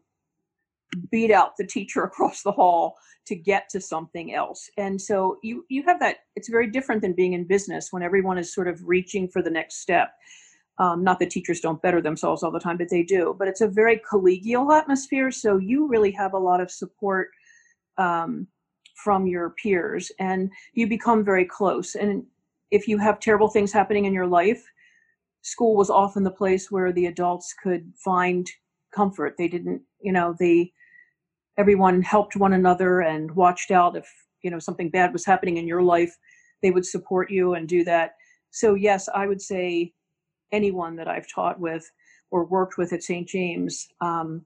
beat 1.12 1.31
out 1.31 1.51
the 1.58 1.67
teacher 1.67 2.03
across 2.05 2.41
the 2.41 2.51
hall 2.51 2.96
to 3.27 3.36
get 3.36 3.69
to 3.69 3.79
something 3.79 4.34
else. 4.34 4.69
And 4.77 5.00
so 5.00 5.38
you 5.43 5.63
you 5.69 5.84
have 5.84 6.00
that 6.00 6.17
it's 6.36 6.50
very 6.50 6.69
different 6.72 7.01
than 7.01 7.13
being 7.13 7.34
in 7.34 7.46
business 7.46 7.89
when 7.91 8.01
everyone 8.01 8.39
is 8.39 8.53
sort 8.53 8.67
of 8.67 8.79
reaching 8.84 9.27
for 9.27 9.43
the 9.43 9.51
next 9.51 9.81
step. 9.81 10.10
Um, 10.79 11.03
not 11.03 11.19
that 11.19 11.29
teachers 11.29 11.59
don't 11.59 11.81
better 11.81 12.01
themselves 12.01 12.41
all 12.41 12.51
the 12.51 12.59
time, 12.59 12.77
but 12.77 12.89
they 12.89 13.03
do. 13.03 13.36
But 13.38 13.48
it's 13.50 13.62
a 13.62 13.67
very 13.67 14.01
collegial 14.09 14.74
atmosphere, 14.75 15.29
so 15.31 15.57
you 15.57 15.88
really 15.88 16.12
have 16.12 16.33
a 16.33 16.39
lot 16.39 16.62
of 16.62 16.71
support 16.71 17.29
um, 17.98 18.48
from 18.95 19.27
your 19.27 19.51
peers, 19.62 20.12
and 20.19 20.50
you 20.74 20.88
become 20.88 21.24
very 21.24 21.45
close. 21.45 21.95
And 21.95 22.24
if 22.71 22.88
you 22.88 22.98
have 22.98 23.19
terrible 23.19 23.50
things 23.50 23.74
happening 23.74 24.05
in 24.05 24.13
your 24.13 24.27
life, 24.27 24.63
school 25.41 25.75
was 25.75 25.89
often 25.89 26.24
the 26.24 26.31
place 26.31 26.71
where 26.71 26.93
the 26.93 27.07
adults 27.07 27.53
could 27.62 27.91
find 28.03 28.50
comfort. 28.95 29.36
They 29.38 29.48
didn't, 29.48 29.81
you 30.01 30.12
know, 30.12 30.36
they 30.39 30.71
everyone 31.59 32.01
helped 32.01 32.38
one 32.38 32.53
another 32.53 33.01
and 33.01 33.29
watched 33.36 33.69
out 33.69 33.98
if 33.98 34.09
you 34.41 34.50
know 34.50 34.59
something 34.59 34.89
bad 34.89 35.12
was 35.12 35.25
happening 35.25 35.57
in 35.57 35.67
your 35.67 35.81
life 35.83 36.17
they 36.62 36.71
would 36.71 36.86
support 36.86 37.29
you 37.29 37.53
and 37.53 37.67
do 37.67 37.83
that 37.83 38.13
so 38.50 38.75
yes 38.75 39.09
i 39.13 39.27
would 39.27 39.41
say 39.41 39.91
anyone 40.51 40.96
that 40.96 41.08
i've 41.08 41.27
taught 41.27 41.60
with 41.60 41.89
or 42.32 42.46
worked 42.46 42.77
with 42.77 42.94
at 42.94 43.03
st 43.03 43.27
james 43.27 43.88
um, 44.01 44.44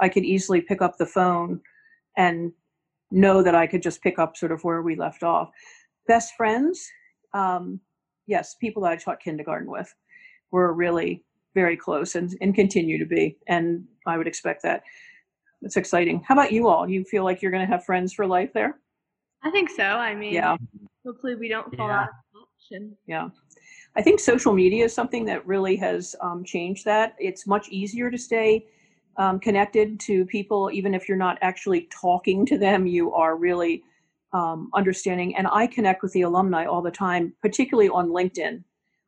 i 0.00 0.08
could 0.08 0.24
easily 0.24 0.60
pick 0.60 0.82
up 0.82 0.96
the 0.98 1.06
phone 1.06 1.60
and 2.16 2.52
know 3.10 3.42
that 3.42 3.54
i 3.54 3.66
could 3.66 3.82
just 3.82 4.02
pick 4.02 4.18
up 4.18 4.36
sort 4.36 4.52
of 4.52 4.62
where 4.64 4.82
we 4.82 4.94
left 4.96 5.22
off 5.22 5.50
best 6.06 6.34
friends 6.36 6.88
um, 7.34 7.80
yes 8.26 8.56
people 8.60 8.82
that 8.82 8.92
i 8.92 8.96
taught 8.96 9.20
kindergarten 9.20 9.70
with 9.70 9.92
were 10.50 10.72
really 10.72 11.22
very 11.54 11.76
close 11.76 12.14
and, 12.14 12.36
and 12.40 12.54
continue 12.54 12.98
to 12.98 13.06
be 13.06 13.36
and 13.48 13.84
i 14.06 14.16
would 14.16 14.26
expect 14.28 14.62
that 14.62 14.82
it's 15.62 15.76
exciting. 15.76 16.22
How 16.26 16.34
about 16.34 16.52
you 16.52 16.68
all? 16.68 16.88
You 16.88 17.04
feel 17.04 17.22
like 17.22 17.42
you're 17.42 17.50
going 17.50 17.66
to 17.66 17.70
have 17.70 17.84
friends 17.84 18.14
for 18.14 18.26
life 18.26 18.50
there? 18.54 18.78
I 19.42 19.50
think 19.50 19.68
so. 19.68 19.84
I 19.84 20.14
mean, 20.14 20.32
Yeah. 20.32 20.56
hopefully 21.04 21.34
we 21.34 21.48
don't 21.48 21.74
fall 21.76 21.88
Yeah. 21.88 22.00
out 22.04 22.08
of 22.08 22.14
touch. 22.40 22.70
And 22.70 22.96
Yeah. 23.06 23.28
I 23.96 24.02
think 24.02 24.20
social 24.20 24.52
media 24.52 24.84
is 24.84 24.94
something 24.94 25.24
that 25.26 25.46
really 25.46 25.76
has 25.76 26.14
um, 26.20 26.44
changed 26.44 26.84
that. 26.84 27.16
It's 27.18 27.46
much 27.46 27.68
easier 27.68 28.10
to 28.10 28.18
stay 28.18 28.66
um, 29.16 29.38
connected 29.40 30.00
to 30.00 30.24
people, 30.26 30.70
even 30.72 30.94
if 30.94 31.08
you're 31.08 31.18
not 31.18 31.38
actually 31.42 31.88
talking 31.90 32.46
to 32.46 32.56
them, 32.56 32.86
you 32.86 33.12
are 33.12 33.36
really 33.36 33.82
um, 34.32 34.70
understanding. 34.74 35.36
And 35.36 35.46
I 35.52 35.66
connect 35.66 36.02
with 36.02 36.12
the 36.12 36.22
alumni 36.22 36.64
all 36.64 36.82
the 36.82 36.90
time, 36.90 37.34
particularly 37.42 37.88
on 37.90 38.08
LinkedIn. 38.08 38.62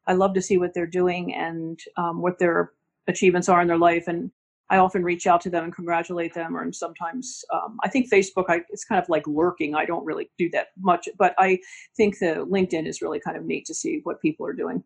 I 0.06 0.12
love 0.14 0.34
to 0.34 0.42
see 0.42 0.58
what 0.58 0.74
they're 0.74 0.86
doing 0.86 1.34
and 1.34 1.80
um, 1.96 2.20
what 2.20 2.38
their 2.38 2.72
achievements 3.06 3.48
are 3.48 3.62
in 3.62 3.68
their 3.68 3.78
life. 3.78 4.08
And 4.08 4.30
I 4.72 4.78
often 4.78 5.04
reach 5.04 5.26
out 5.26 5.42
to 5.42 5.50
them 5.50 5.64
and 5.64 5.74
congratulate 5.74 6.32
them, 6.32 6.56
or 6.56 6.62
and 6.62 6.74
sometimes 6.74 7.44
um, 7.52 7.76
I 7.84 7.88
think 7.88 8.10
Facebook, 8.10 8.46
I, 8.48 8.62
it's 8.70 8.86
kind 8.86 9.00
of 9.02 9.06
like 9.10 9.26
lurking. 9.26 9.74
I 9.74 9.84
don't 9.84 10.04
really 10.04 10.30
do 10.38 10.48
that 10.50 10.68
much, 10.80 11.10
but 11.18 11.34
I 11.38 11.58
think 11.94 12.18
the 12.18 12.46
LinkedIn 12.50 12.86
is 12.86 13.02
really 13.02 13.20
kind 13.20 13.36
of 13.36 13.44
neat 13.44 13.66
to 13.66 13.74
see 13.74 14.00
what 14.04 14.22
people 14.22 14.46
are 14.46 14.54
doing. 14.54 14.82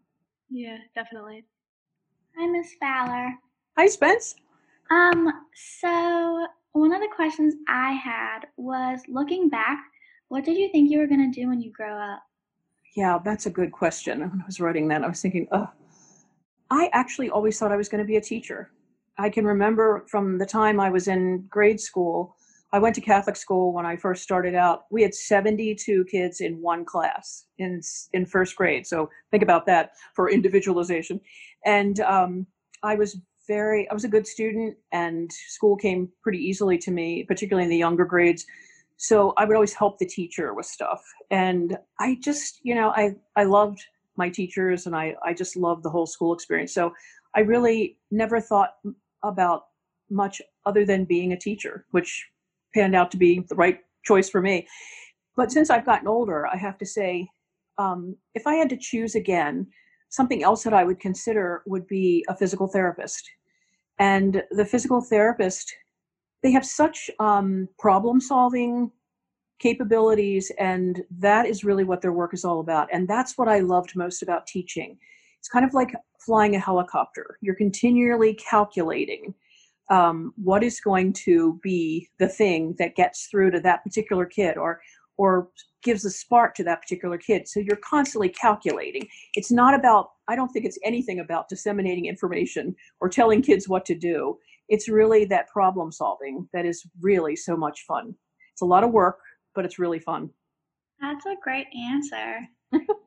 yeah, 0.51 0.79
definitely. 0.97 1.45
Hi, 2.37 2.47
Miss 2.49 2.75
Fowler. 2.81 3.33
Hi, 3.79 3.87
Spence. 3.87 4.35
Um, 4.91 5.33
so 5.55 6.47
one 6.73 6.93
of 6.93 7.01
the 7.01 7.09
questions 7.15 7.55
I 7.69 7.93
had 7.93 8.41
was 8.57 9.01
looking 9.09 9.49
back, 9.49 9.79
what 10.29 10.45
did 10.45 10.57
you 10.57 10.69
think 10.73 10.91
you 10.91 10.99
were 10.99 11.07
gonna 11.07 11.31
do 11.31 11.49
when 11.49 11.61
you 11.61 11.71
grow 11.71 11.97
up? 11.97 12.23
Yeah, 12.97 13.21
that's 13.25 13.47
a 13.47 13.51
good 13.51 13.71
question. 13.71 14.19
When 14.19 14.41
I 14.43 14.47
was 14.47 14.59
writing 14.59 14.89
that, 14.89 15.05
I 15.05 15.09
was 15.09 15.23
thinking, 15.23 15.47
oh, 15.53 15.69
I 16.71 16.91
actually 16.93 17.31
always 17.31 17.57
thought 17.57 17.71
I 17.71 17.77
was 17.77 17.89
going 17.89 18.03
to 18.03 18.07
be 18.07 18.17
a 18.17 18.21
teacher. 18.21 18.71
I 19.19 19.31
can 19.31 19.47
remember 19.47 20.05
from 20.09 20.39
the 20.39 20.47
time 20.47 20.79
I 20.79 20.91
was 20.91 21.09
in 21.09 21.47
grade 21.49 21.81
school, 21.81 22.37
I 22.73 22.79
went 22.79 22.95
to 22.97 23.01
Catholic 23.01 23.37
school 23.37 23.73
when 23.73 23.87
I 23.87 23.97
first 23.97 24.23
started 24.23 24.55
out. 24.55 24.85
We 24.91 25.03
had 25.03 25.15
72 25.15 26.05
kids 26.11 26.41
in 26.41 26.61
one 26.61 26.85
class 26.85 27.47
in 27.59 27.81
in 28.13 28.27
first 28.27 28.57
grade. 28.57 28.87
So 28.87 29.09
think 29.31 29.43
about 29.43 29.67
that 29.67 29.93
for 30.15 30.31
individualization. 30.31 31.21
And 31.65 32.01
um, 32.01 32.47
I 32.83 32.97
was 32.97 33.19
very, 33.47 33.89
I 33.89 33.95
was 33.95 34.05
a 34.05 34.09
good 34.09 34.27
student, 34.27 34.77
and 34.93 35.31
school 35.33 35.77
came 35.77 36.09
pretty 36.23 36.39
easily 36.39 36.77
to 36.79 36.91
me, 36.91 37.25
particularly 37.25 37.65
in 37.65 37.71
the 37.71 37.77
younger 37.77 38.05
grades. 38.05 38.45
So 38.97 39.33
I 39.37 39.45
would 39.45 39.55
always 39.55 39.75
help 39.75 39.99
the 39.99 40.07
teacher 40.07 40.53
with 40.55 40.67
stuff, 40.67 41.03
and 41.31 41.79
I 42.01 42.19
just, 42.23 42.61
you 42.63 42.75
know, 42.75 42.91
I 42.91 43.15
I 43.37 43.45
loved 43.45 43.81
my 44.17 44.29
teachers, 44.29 44.87
and 44.87 44.97
I 44.97 45.15
I 45.25 45.33
just 45.33 45.57
loved 45.57 45.85
the 45.85 45.91
whole 45.91 46.07
school 46.07 46.35
experience. 46.35 46.75
So 46.75 46.93
I 47.35 47.41
really 47.41 47.99
never 48.11 48.41
thought 48.41 48.75
about 49.23 49.65
much 50.11 50.41
other 50.65 50.85
than 50.85 51.05
being 51.05 51.33
a 51.33 51.39
teacher, 51.39 51.87
which 51.91 52.27
panned 52.75 52.95
out 52.95 53.11
to 53.11 53.17
be 53.17 53.45
the 53.49 53.55
right 53.55 53.81
choice 54.05 54.29
for 54.29 54.41
me. 54.41 54.67
But 55.37 55.53
since 55.53 55.71
I've 55.71 55.87
gotten 55.87 56.09
older, 56.09 56.47
I 56.47 56.57
have 56.57 56.79
to 56.79 56.87
say, 56.87 57.29
um, 57.79 58.17
if 58.35 58.47
I 58.47 58.55
had 58.55 58.71
to 58.71 58.77
choose 58.77 59.15
again, 59.15 59.67
something 60.09 60.43
else 60.43 60.63
that 60.63 60.73
I 60.73 60.85
would 60.85 61.01
consider 61.01 61.63
would 61.67 61.87
be 61.87 62.25
a 62.29 62.37
physical 62.37 62.69
therapist. 62.69 63.29
And 63.99 64.43
the 64.51 64.65
physical 64.65 65.01
therapist, 65.01 65.75
they 66.43 66.53
have 66.53 66.65
such 66.65 67.11
um, 67.19 67.69
problem 67.79 68.21
solving 68.21 68.91
capabilities, 69.59 70.53
and 70.59 71.03
that 71.19 71.47
is 71.47 71.65
really 71.65 71.85
what 71.85 72.03
their 72.03 72.13
work 72.13 72.35
is 72.35 72.45
all 72.45 72.61
about. 72.61 72.89
And 72.93 73.09
that's 73.09 73.37
what 73.39 73.49
I 73.49 73.61
loved 73.61 73.97
most 73.97 74.23
about 74.23 74.47
teaching. 74.47 74.99
It's 75.47 75.53
kind 75.53 75.65
of 75.65 75.75
like 75.75 75.95
flying 76.19 76.57
a 76.57 76.59
helicopter. 76.59 77.39
You're 77.41 77.55
continually 77.55 78.35
calculating 78.35 79.33
um, 79.93 80.35
what 80.35 80.65
is 80.65 80.81
going 80.81 81.13
to 81.25 81.61
be 81.63 82.09
the 82.19 82.27
thing 82.27 82.75
that 82.81 82.97
gets 82.97 83.29
through 83.31 83.53
to 83.53 83.61
that 83.61 83.85
particular 83.85 84.27
kid 84.27 84.57
or 84.57 84.81
or 85.19 85.51
gives 85.85 86.05
a 86.05 86.11
spark 86.11 86.57
to 86.57 86.65
that 86.65 86.83
particular 86.83 87.17
kid. 87.17 87.47
So 87.47 87.61
you're 87.61 87.79
constantly 87.89 88.29
calculating. 88.29 89.07
It's 89.35 89.53
not 89.53 89.73
about, 89.73 90.11
I 90.27 90.35
don't 90.35 90.49
think 90.49 90.67
it's 90.67 90.81
anything 90.85 91.21
about 91.21 91.49
disseminating 91.49 92.07
information 92.07 92.75
or 93.01 93.09
telling 93.09 93.41
kids 93.41 93.69
what 93.69 93.87
to 93.87 93.95
do. 93.95 94.37
It's 94.69 94.89
really 94.89 95.27
that 95.27 95.49
problem 95.49 95.93
solving 95.93 96.49
that 96.53 96.67
is 96.67 96.85
really 97.01 97.37
so 97.37 97.57
much 97.57 97.85
fun. 97.87 98.17
It's 98.53 98.63
a 98.63 98.67
lot 98.67 98.83
of 98.83 98.91
work, 98.91 99.21
but 99.55 99.65
it's 99.65 99.79
really 99.79 100.01
fun. 100.01 100.29
That's 101.01 101.25
a 101.25 101.37
great 101.41 101.69
answer. 101.73 102.41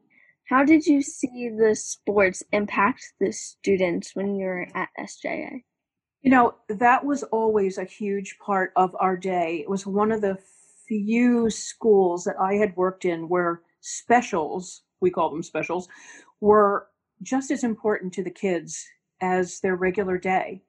How 0.49 0.63
did 0.63 0.87
you 0.87 1.03
see 1.03 1.49
the 1.49 1.75
sports 1.75 2.41
impact 2.51 3.13
the 3.19 3.31
students 3.31 4.15
when 4.15 4.33
you 4.33 4.47
were 4.47 4.67
at 4.73 4.89
SJA? 4.99 5.61
You 6.23 6.31
know, 6.31 6.55
that 6.69 7.05
was 7.05 7.21
always 7.23 7.77
a 7.77 7.83
huge 7.83 8.35
part 8.39 8.71
of 8.75 8.95
our 8.99 9.15
day. 9.15 9.59
It 9.61 9.69
was 9.69 9.85
one 9.85 10.11
of 10.11 10.21
the 10.21 10.39
few 10.87 11.51
schools 11.51 12.23
that 12.23 12.35
I 12.41 12.55
had 12.55 12.75
worked 12.75 13.05
in 13.05 13.29
where 13.29 13.61
specials, 13.81 14.81
we 15.01 15.11
call 15.11 15.29
them 15.29 15.43
specials, 15.43 15.87
were 16.41 16.87
just 17.21 17.51
as 17.51 17.63
important 17.63 18.11
to 18.13 18.23
the 18.23 18.31
kids 18.31 18.83
as 19.21 19.59
their 19.59 19.75
regular 19.75 20.17
day. 20.17 20.63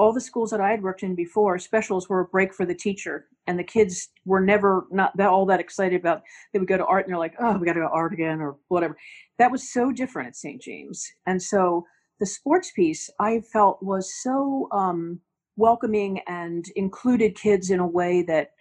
All 0.00 0.14
the 0.14 0.20
schools 0.20 0.50
that 0.50 0.62
I 0.62 0.70
had 0.70 0.82
worked 0.82 1.02
in 1.02 1.14
before, 1.14 1.58
specials 1.58 2.08
were 2.08 2.20
a 2.20 2.24
break 2.24 2.54
for 2.54 2.64
the 2.64 2.74
teacher, 2.74 3.26
and 3.46 3.58
the 3.58 3.64
kids 3.76 4.08
were 4.24 4.40
never 4.40 4.86
not 4.90 5.14
that 5.18 5.28
all 5.28 5.44
that 5.44 5.60
excited 5.60 6.00
about. 6.00 6.22
They 6.52 6.58
would 6.58 6.68
go 6.68 6.78
to 6.78 6.86
art 6.86 7.04
and 7.04 7.12
they're 7.12 7.18
like, 7.18 7.34
"Oh, 7.38 7.58
we 7.58 7.66
got 7.66 7.74
to 7.74 7.80
go 7.80 7.86
to 7.86 7.92
art 7.92 8.14
again," 8.14 8.40
or 8.40 8.56
whatever. 8.68 8.96
That 9.38 9.52
was 9.52 9.70
so 9.70 9.92
different 9.92 10.28
at 10.28 10.36
St. 10.36 10.58
James, 10.62 11.06
and 11.26 11.42
so 11.42 11.84
the 12.18 12.24
sports 12.24 12.70
piece 12.70 13.10
I 13.20 13.40
felt 13.40 13.82
was 13.82 14.10
so 14.22 14.68
um, 14.72 15.20
welcoming 15.56 16.20
and 16.26 16.64
included 16.76 17.34
kids 17.34 17.68
in 17.70 17.78
a 17.78 17.86
way 17.86 18.22
that 18.22 18.52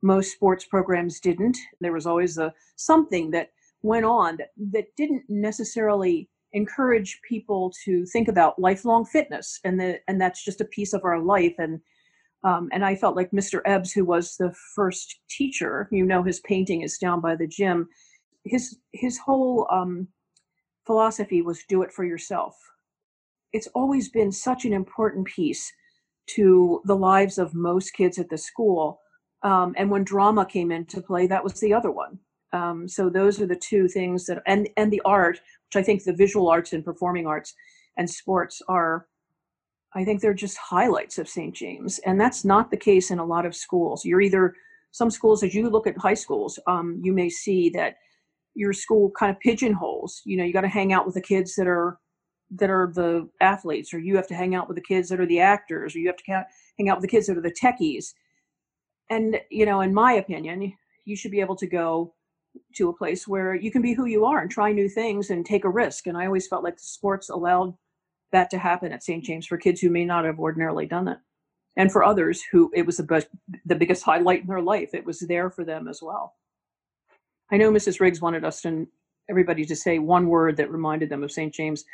most 0.00 0.30
sports 0.30 0.64
programs 0.64 1.18
didn't. 1.18 1.58
There 1.80 1.92
was 1.92 2.06
always 2.06 2.38
a 2.38 2.54
something 2.76 3.32
that 3.32 3.50
went 3.82 4.04
on 4.04 4.36
that, 4.36 4.52
that 4.70 4.94
didn't 4.96 5.24
necessarily 5.28 6.28
encourage 6.54 7.20
people 7.28 7.72
to 7.84 8.06
think 8.06 8.28
about 8.28 8.58
lifelong 8.58 9.04
fitness 9.04 9.60
and 9.64 9.78
the 9.78 10.00
and 10.08 10.20
that's 10.20 10.44
just 10.44 10.60
a 10.60 10.66
piece 10.66 10.92
of 10.92 11.04
our 11.04 11.20
life 11.20 11.54
and 11.58 11.80
um, 12.44 12.68
and 12.72 12.84
I 12.84 12.94
felt 12.94 13.16
like 13.16 13.30
Mr. 13.30 13.62
Ebbs, 13.64 13.90
who 13.90 14.04
was 14.04 14.36
the 14.36 14.54
first 14.74 15.18
teacher, 15.30 15.88
you 15.90 16.04
know, 16.04 16.22
his 16.22 16.40
painting 16.40 16.82
is 16.82 16.98
down 16.98 17.22
by 17.22 17.34
the 17.36 17.46
gym. 17.46 17.88
His 18.44 18.76
his 18.92 19.18
whole 19.18 19.66
um, 19.70 20.08
philosophy 20.86 21.40
was 21.40 21.64
do 21.68 21.82
it 21.82 21.90
for 21.90 22.04
yourself. 22.04 22.54
It's 23.52 23.68
always 23.68 24.10
been 24.10 24.30
such 24.30 24.66
an 24.66 24.74
important 24.74 25.26
piece 25.26 25.72
to 26.26 26.82
the 26.84 26.96
lives 26.96 27.38
of 27.38 27.54
most 27.54 27.90
kids 27.92 28.18
at 28.18 28.28
the 28.28 28.38
school. 28.38 29.00
Um, 29.42 29.74
and 29.78 29.90
when 29.90 30.04
drama 30.04 30.44
came 30.44 30.70
into 30.70 31.00
play, 31.00 31.26
that 31.26 31.44
was 31.44 31.60
the 31.60 31.72
other 31.72 31.90
one. 31.90 32.18
Um, 32.52 32.86
so 32.88 33.08
those 33.08 33.40
are 33.40 33.46
the 33.46 33.56
two 33.56 33.88
things 33.88 34.26
that, 34.26 34.42
and 34.46 34.68
and 34.76 34.92
the 34.92 35.02
art, 35.04 35.40
which 35.74 35.82
I 35.82 35.84
think 35.84 36.04
the 36.04 36.12
visual 36.12 36.48
arts 36.48 36.72
and 36.72 36.84
performing 36.84 37.26
arts 37.26 37.54
and 37.96 38.08
sports 38.08 38.62
are 38.68 39.06
I 39.96 40.04
think 40.04 40.20
they're 40.20 40.34
just 40.34 40.58
highlights 40.58 41.18
of 41.18 41.28
St. 41.28 41.54
James. 41.54 42.00
And 42.00 42.20
that's 42.20 42.44
not 42.44 42.70
the 42.70 42.76
case 42.76 43.12
in 43.12 43.20
a 43.20 43.24
lot 43.24 43.46
of 43.46 43.54
schools. 43.54 44.04
You're 44.04 44.20
either, 44.20 44.54
some 44.90 45.08
schools, 45.08 45.44
as 45.44 45.54
you 45.54 45.70
look 45.70 45.86
at 45.86 45.96
high 45.96 46.14
schools, 46.14 46.58
um, 46.66 47.00
you 47.00 47.12
may 47.12 47.28
see 47.28 47.70
that 47.70 47.94
your 48.54 48.72
school 48.72 49.12
kind 49.16 49.30
of 49.30 49.38
pigeonholes. 49.38 50.20
You 50.24 50.36
know, 50.36 50.44
you 50.44 50.52
got 50.52 50.62
to 50.62 50.68
hang 50.68 50.92
out 50.92 51.06
with 51.06 51.14
the 51.14 51.20
kids 51.20 51.54
that 51.54 51.68
are 51.68 51.98
that 52.56 52.70
are 52.70 52.92
the 52.92 53.28
athletes, 53.40 53.94
or 53.94 53.98
you 53.98 54.16
have 54.16 54.26
to 54.28 54.34
hang 54.34 54.54
out 54.54 54.68
with 54.68 54.76
the 54.76 54.82
kids 54.82 55.08
that 55.08 55.20
are 55.20 55.26
the 55.26 55.40
actors, 55.40 55.94
or 55.94 55.98
you 56.00 56.08
have 56.08 56.16
to 56.16 56.44
hang 56.78 56.88
out 56.88 56.96
with 56.96 57.02
the 57.02 57.16
kids 57.16 57.26
that 57.26 57.38
are 57.38 57.40
the 57.40 57.52
techies. 57.52 58.06
And 59.10 59.40
you 59.50 59.64
know, 59.64 59.80
in 59.80 59.94
my 59.94 60.14
opinion, 60.14 60.72
you 61.04 61.16
should 61.16 61.32
be 61.32 61.40
able 61.40 61.56
to 61.56 61.66
go 61.66 62.14
to 62.76 62.88
a 62.88 62.96
place 62.96 63.26
where 63.26 63.54
you 63.54 63.70
can 63.70 63.82
be 63.82 63.92
who 63.92 64.06
you 64.06 64.24
are 64.24 64.40
and 64.40 64.50
try 64.50 64.72
new 64.72 64.88
things 64.88 65.30
and 65.30 65.44
take 65.44 65.64
a 65.64 65.70
risk. 65.70 66.06
And 66.06 66.16
I 66.16 66.26
always 66.26 66.46
felt 66.46 66.64
like 66.64 66.76
the 66.76 66.82
sports 66.82 67.28
allowed 67.28 67.74
that 68.32 68.50
to 68.50 68.58
happen 68.58 68.92
at 68.92 69.02
St. 69.02 69.24
James 69.24 69.46
for 69.46 69.56
kids 69.56 69.80
who 69.80 69.90
may 69.90 70.04
not 70.04 70.24
have 70.24 70.38
ordinarily 70.38 70.86
done 70.86 71.08
it. 71.08 71.18
And 71.76 71.90
for 71.90 72.04
others 72.04 72.42
who 72.52 72.70
it 72.74 72.86
was 72.86 72.98
the, 72.98 73.02
best, 73.02 73.28
the 73.64 73.74
biggest 73.74 74.04
highlight 74.04 74.42
in 74.42 74.46
their 74.46 74.60
life, 74.60 74.90
it 74.92 75.04
was 75.04 75.20
there 75.20 75.50
for 75.50 75.64
them 75.64 75.88
as 75.88 76.00
well. 76.02 76.34
I 77.50 77.56
know 77.56 77.70
Mrs. 77.70 78.00
Riggs 78.00 78.20
wanted 78.20 78.44
us 78.44 78.64
and 78.64 78.86
everybody 79.28 79.64
to 79.64 79.76
say 79.76 79.98
one 79.98 80.28
word 80.28 80.56
that 80.56 80.70
reminded 80.70 81.08
them 81.08 81.22
of 81.22 81.32
St. 81.32 81.52
James. 81.52 81.84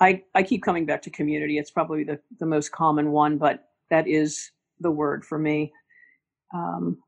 I, 0.00 0.22
I 0.34 0.42
keep 0.42 0.62
coming 0.62 0.86
back 0.86 1.02
to 1.02 1.10
community. 1.10 1.58
It's 1.58 1.70
probably 1.70 2.04
the, 2.04 2.18
the 2.38 2.46
most 2.46 2.72
common 2.72 3.12
one, 3.12 3.38
but 3.38 3.64
that 3.90 4.06
is 4.06 4.50
the 4.80 4.90
word 4.90 5.24
for 5.24 5.38
me. 5.38 5.72
Um, 6.54 6.98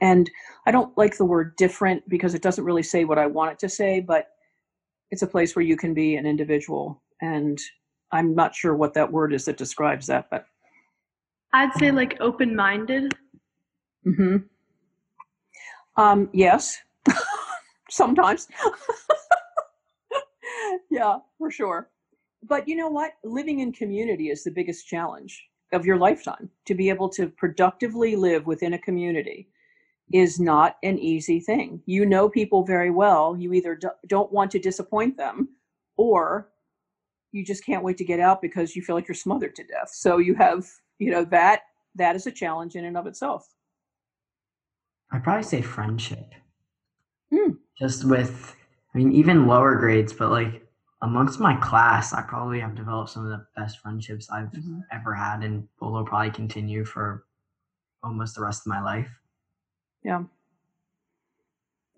and 0.00 0.30
I 0.66 0.70
don't 0.70 0.96
like 0.98 1.16
the 1.16 1.24
word 1.24 1.56
different 1.56 2.08
because 2.08 2.34
it 2.34 2.42
doesn't 2.42 2.64
really 2.64 2.82
say 2.82 3.04
what 3.04 3.18
I 3.18 3.26
want 3.26 3.52
it 3.52 3.58
to 3.60 3.68
say, 3.68 4.00
but 4.00 4.28
it's 5.10 5.22
a 5.22 5.26
place 5.26 5.56
where 5.56 5.64
you 5.64 5.76
can 5.76 5.94
be 5.94 6.16
an 6.16 6.26
individual 6.26 7.02
and 7.20 7.58
I'm 8.12 8.34
not 8.34 8.54
sure 8.54 8.74
what 8.74 8.94
that 8.94 9.12
word 9.12 9.32
is 9.34 9.46
that 9.46 9.56
describes 9.56 10.06
that, 10.06 10.28
but. 10.30 10.46
I'd 11.52 11.72
say 11.74 11.90
like 11.90 12.16
open 12.20 12.54
minded. 12.56 13.12
hmm 14.04 14.38
Um, 15.96 16.28
yes, 16.32 16.78
sometimes. 17.90 18.48
yeah, 20.90 21.18
for 21.38 21.50
sure. 21.50 21.90
But 22.42 22.68
you 22.68 22.76
know 22.76 22.88
what? 22.88 23.12
Living 23.24 23.60
in 23.60 23.72
community 23.72 24.30
is 24.30 24.44
the 24.44 24.50
biggest 24.50 24.86
challenge 24.86 25.44
of 25.72 25.86
your 25.86 25.96
lifetime. 25.98 26.50
To 26.66 26.74
be 26.74 26.88
able 26.90 27.08
to 27.10 27.28
productively 27.28 28.16
live 28.16 28.46
within 28.46 28.74
a 28.74 28.78
community 28.78 29.48
is 30.12 30.38
not 30.38 30.76
an 30.82 30.98
easy 30.98 31.40
thing. 31.40 31.82
You 31.86 32.06
know 32.06 32.28
people 32.28 32.64
very 32.64 32.90
well. 32.90 33.36
You 33.36 33.52
either 33.52 33.78
don't 34.06 34.32
want 34.32 34.50
to 34.52 34.58
disappoint 34.58 35.16
them 35.16 35.48
or 35.96 36.48
you 37.32 37.44
just 37.44 37.64
can't 37.64 37.82
wait 37.82 37.98
to 37.98 38.04
get 38.04 38.20
out 38.20 38.40
because 38.40 38.76
you 38.76 38.82
feel 38.82 38.94
like 38.94 39.08
you're 39.08 39.14
smothered 39.14 39.54
to 39.56 39.64
death. 39.64 39.90
So 39.92 40.18
you 40.18 40.34
have, 40.36 40.66
you 40.98 41.10
know, 41.10 41.24
that 41.26 41.62
that 41.96 42.16
is 42.16 42.26
a 42.26 42.32
challenge 42.32 42.76
in 42.76 42.84
and 42.84 42.96
of 42.96 43.06
itself. 43.06 43.48
I'd 45.12 45.24
probably 45.24 45.42
say 45.42 45.62
friendship. 45.62 46.32
Mm. 47.32 47.58
Just 47.78 48.04
with, 48.04 48.54
I 48.94 48.98
mean, 48.98 49.12
even 49.12 49.46
lower 49.46 49.74
grades, 49.76 50.12
but 50.12 50.30
like 50.30 50.66
amongst 51.02 51.40
my 51.40 51.54
class, 51.56 52.12
I 52.12 52.22
probably 52.22 52.60
have 52.60 52.74
developed 52.74 53.10
some 53.10 53.24
of 53.24 53.30
the 53.30 53.46
best 53.56 53.80
friendships 53.80 54.30
I've 54.30 54.50
mm-hmm. 54.52 54.80
ever 54.92 55.14
had 55.14 55.42
and 55.42 55.66
will 55.80 56.04
probably 56.04 56.30
continue 56.30 56.84
for 56.84 57.24
almost 58.02 58.34
the 58.34 58.42
rest 58.42 58.62
of 58.62 58.70
my 58.70 58.82
life. 58.82 59.10
Yeah. 60.06 60.22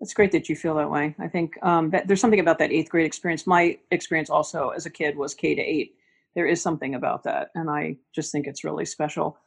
It's 0.01 0.15
great 0.15 0.31
that 0.31 0.49
you 0.49 0.55
feel 0.55 0.73
that 0.75 0.89
way. 0.89 1.15
I 1.19 1.27
think 1.27 1.63
um, 1.63 1.91
that 1.91 2.07
there's 2.07 2.19
something 2.19 2.39
about 2.39 2.57
that 2.57 2.71
eighth 2.71 2.89
grade 2.89 3.05
experience. 3.05 3.45
My 3.45 3.77
experience 3.91 4.31
also 4.31 4.69
as 4.69 4.87
a 4.87 4.89
kid 4.89 5.15
was 5.15 5.35
K 5.35 5.53
to 5.53 5.61
eight. 5.61 5.93
There 6.33 6.47
is 6.47 6.59
something 6.59 6.95
about 6.95 7.23
that, 7.25 7.51
and 7.53 7.69
I 7.69 7.97
just 8.11 8.31
think 8.31 8.47
it's 8.47 8.63
really 8.63 8.85
special. 8.85 9.37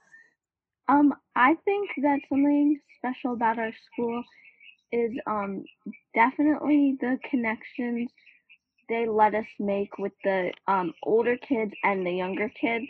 Um, 0.89 1.13
I 1.35 1.57
think 1.65 1.91
that 2.03 2.21
something 2.29 2.79
special 2.99 3.33
about 3.33 3.59
our 3.59 3.73
school 3.93 4.23
is 4.93 5.11
um 5.27 5.65
definitely 6.15 6.99
the 7.01 7.19
connections 7.29 8.11
they 8.89 9.09
let 9.09 9.35
us 9.35 9.47
make 9.59 9.99
with 9.99 10.13
the 10.23 10.53
um 10.69 10.93
older 11.03 11.37
kids 11.37 11.73
and 11.83 12.07
the 12.07 12.13
younger 12.13 12.49
kids. 12.51 12.87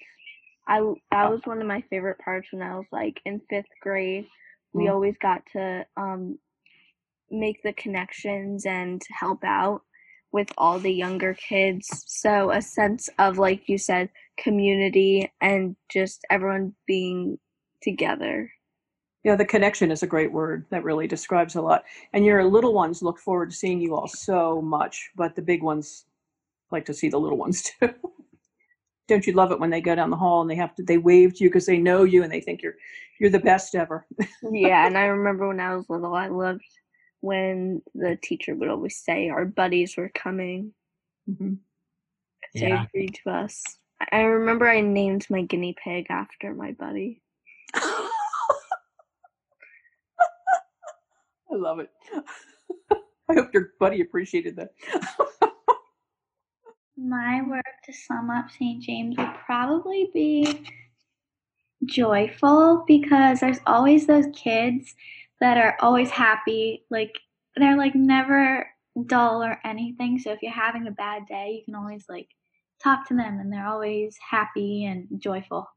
I 0.68 0.80
that 1.12 1.30
was 1.30 1.40
one 1.44 1.62
of 1.62 1.66
my 1.66 1.82
favorite 1.88 2.18
parts 2.18 2.48
when 2.50 2.60
I 2.60 2.76
was 2.76 2.86
like 2.92 3.18
in 3.24 3.40
fifth 3.48 3.72
grade. 3.80 4.26
We 4.72 4.84
mm. 4.84 4.92
always 4.92 5.16
got 5.20 5.42
to 5.52 5.86
um 5.96 6.38
make 7.30 7.62
the 7.62 7.72
connections 7.72 8.66
and 8.66 9.02
help 9.10 9.42
out 9.42 9.82
with 10.32 10.50
all 10.56 10.78
the 10.78 10.92
younger 10.92 11.34
kids. 11.34 11.88
So 12.06 12.50
a 12.50 12.62
sense 12.62 13.08
of 13.18 13.38
like 13.38 13.68
you 13.68 13.78
said 13.78 14.10
community 14.38 15.30
and 15.40 15.76
just 15.90 16.24
everyone 16.30 16.74
being 16.86 17.38
together. 17.82 18.50
Yeah, 19.24 19.36
the 19.36 19.44
connection 19.44 19.92
is 19.92 20.02
a 20.02 20.06
great 20.06 20.32
word 20.32 20.66
that 20.70 20.82
really 20.82 21.06
describes 21.06 21.54
a 21.54 21.60
lot. 21.60 21.84
And 22.12 22.24
your 22.24 22.44
little 22.44 22.74
ones 22.74 23.02
look 23.02 23.18
forward 23.18 23.50
to 23.50 23.56
seeing 23.56 23.80
you 23.80 23.94
all 23.94 24.08
so 24.08 24.60
much, 24.60 25.10
but 25.14 25.36
the 25.36 25.42
big 25.42 25.62
ones 25.62 26.06
like 26.72 26.86
to 26.86 26.94
see 26.94 27.08
the 27.08 27.20
little 27.20 27.38
ones 27.38 27.62
too. 27.80 27.90
Don't 29.08 29.26
you 29.26 29.32
love 29.32 29.52
it 29.52 29.60
when 29.60 29.70
they 29.70 29.80
go 29.80 29.94
down 29.94 30.10
the 30.10 30.16
hall 30.16 30.42
and 30.42 30.50
they 30.50 30.54
have 30.54 30.74
to 30.76 30.82
they 30.82 30.98
wave 30.98 31.34
to 31.34 31.44
you 31.44 31.50
because 31.50 31.66
they 31.66 31.78
know 31.78 32.04
you 32.04 32.22
and 32.22 32.32
they 32.32 32.40
think 32.40 32.62
you're 32.62 32.76
you're 33.18 33.30
the 33.30 33.38
best 33.38 33.74
ever. 33.74 34.06
yeah, 34.50 34.86
and 34.86 34.96
I 34.96 35.04
remember 35.06 35.48
when 35.48 35.60
I 35.60 35.74
was 35.74 35.88
little, 35.88 36.14
I 36.14 36.28
loved 36.28 36.64
when 37.20 37.82
the 37.94 38.18
teacher 38.22 38.54
would 38.54 38.68
always 38.68 38.96
say 38.96 39.28
our 39.28 39.44
buddies 39.44 39.96
were 39.96 40.10
coming. 40.14 40.72
Mm-hmm. 41.30 41.54
Say 42.56 42.68
yeah. 42.68 42.86
to 43.24 43.30
us. 43.30 43.62
I 44.10 44.22
remember 44.22 44.68
I 44.68 44.80
named 44.80 45.26
my 45.30 45.42
guinea 45.42 45.76
pig 45.82 46.06
after 46.10 46.54
my 46.54 46.72
buddy. 46.72 47.22
I 47.74 48.08
love 51.52 51.78
it. 51.78 51.90
I 53.30 53.34
hope 53.34 53.54
your 53.54 53.70
buddy 53.78 54.00
appreciated 54.00 54.56
that. 54.56 54.70
My 56.96 57.42
work 57.42 57.64
to 57.84 57.92
sum 57.92 58.30
up 58.30 58.50
St. 58.50 58.82
James 58.82 59.16
would 59.16 59.34
probably 59.46 60.10
be 60.12 60.64
joyful 61.84 62.84
because 62.86 63.40
there's 63.40 63.60
always 63.66 64.06
those 64.06 64.26
kids 64.34 64.94
that 65.40 65.56
are 65.56 65.76
always 65.80 66.10
happy. 66.10 66.84
Like 66.90 67.18
they're 67.56 67.76
like 67.76 67.94
never 67.94 68.66
dull 69.06 69.42
or 69.42 69.58
anything. 69.64 70.18
So 70.18 70.32
if 70.32 70.42
you're 70.42 70.52
having 70.52 70.86
a 70.86 70.92
bad 70.92 71.26
day, 71.26 71.56
you 71.58 71.64
can 71.64 71.74
always 71.74 72.04
like 72.08 72.28
talk 72.82 73.08
to 73.08 73.14
them 73.14 73.38
and 73.38 73.52
they're 73.52 73.66
always 73.66 74.16
happy 74.30 74.84
and 74.84 75.08
joyful. 75.18 75.68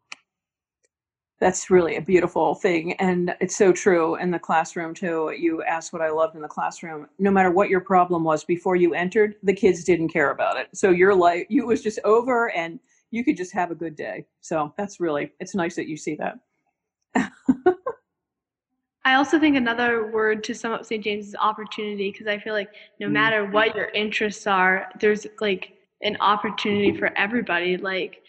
That's 1.41 1.69
really 1.69 1.97
a 1.97 2.01
beautiful 2.01 2.55
thing. 2.55 2.93
And 2.93 3.35
it's 3.41 3.57
so 3.57 3.73
true 3.73 4.15
in 4.15 4.31
the 4.31 4.39
classroom, 4.39 4.93
too. 4.93 5.33
You 5.37 5.63
asked 5.63 5.91
what 5.91 6.01
I 6.01 6.09
loved 6.09 6.35
in 6.35 6.41
the 6.41 6.47
classroom. 6.47 7.07
No 7.19 7.29
matter 7.29 7.51
what 7.51 7.69
your 7.69 7.81
problem 7.81 8.23
was 8.23 8.45
before 8.45 8.77
you 8.77 8.93
entered, 8.93 9.35
the 9.43 9.53
kids 9.53 9.83
didn't 9.83 10.09
care 10.09 10.31
about 10.31 10.57
it. 10.57 10.69
So 10.73 10.91
your 10.91 11.13
life, 11.13 11.45
you 11.49 11.65
was 11.65 11.83
just 11.83 11.99
over 12.05 12.51
and 12.51 12.79
you 13.11 13.25
could 13.25 13.35
just 13.35 13.53
have 13.53 13.69
a 13.69 13.75
good 13.75 13.95
day. 13.95 14.25
So 14.39 14.73
that's 14.77 14.99
really, 14.99 15.31
it's 15.39 15.55
nice 15.55 15.75
that 15.75 15.87
you 15.87 15.97
see 15.97 16.15
that. 16.15 16.39
I 19.03 19.13
also 19.15 19.39
think 19.39 19.55
another 19.55 20.11
word 20.11 20.43
to 20.45 20.55
sum 20.55 20.71
up 20.71 20.83
St. 20.85 21.03
James 21.03 21.27
is 21.27 21.35
opportunity 21.35 22.11
because 22.11 22.27
I 22.27 22.39
feel 22.39 22.53
like 22.53 22.69
no 22.99 23.07
mm. 23.07 23.11
matter 23.11 23.45
what 23.45 23.75
your 23.75 23.89
interests 23.89 24.47
are, 24.47 24.87
there's 24.99 25.27
like 25.39 25.73
an 26.01 26.17
opportunity 26.21 26.97
for 26.97 27.15
everybody. 27.17 27.77
Like, 27.77 28.23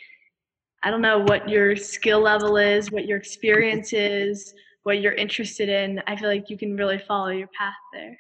I 0.83 0.91
don't 0.91 1.03
know 1.03 1.19
what 1.19 1.49
your 1.49 1.77
skill 1.77 2.21
level 2.21 2.57
is, 2.57 2.91
what 2.91 3.07
your 3.07 3.19
experience 3.19 3.93
is, 3.93 4.55
what 4.83 5.01
you're 5.01 5.15
interested 5.15 5.69
in. 5.69 6.01
I 6.07 6.17
feel 6.17 6.29
like 6.29 6.49
you 6.49 6.57
can 6.57 6.77
really 6.77 6.99
follow 6.99 7.29
your 7.29 7.49
path 7.59 7.75
there. 7.93 8.17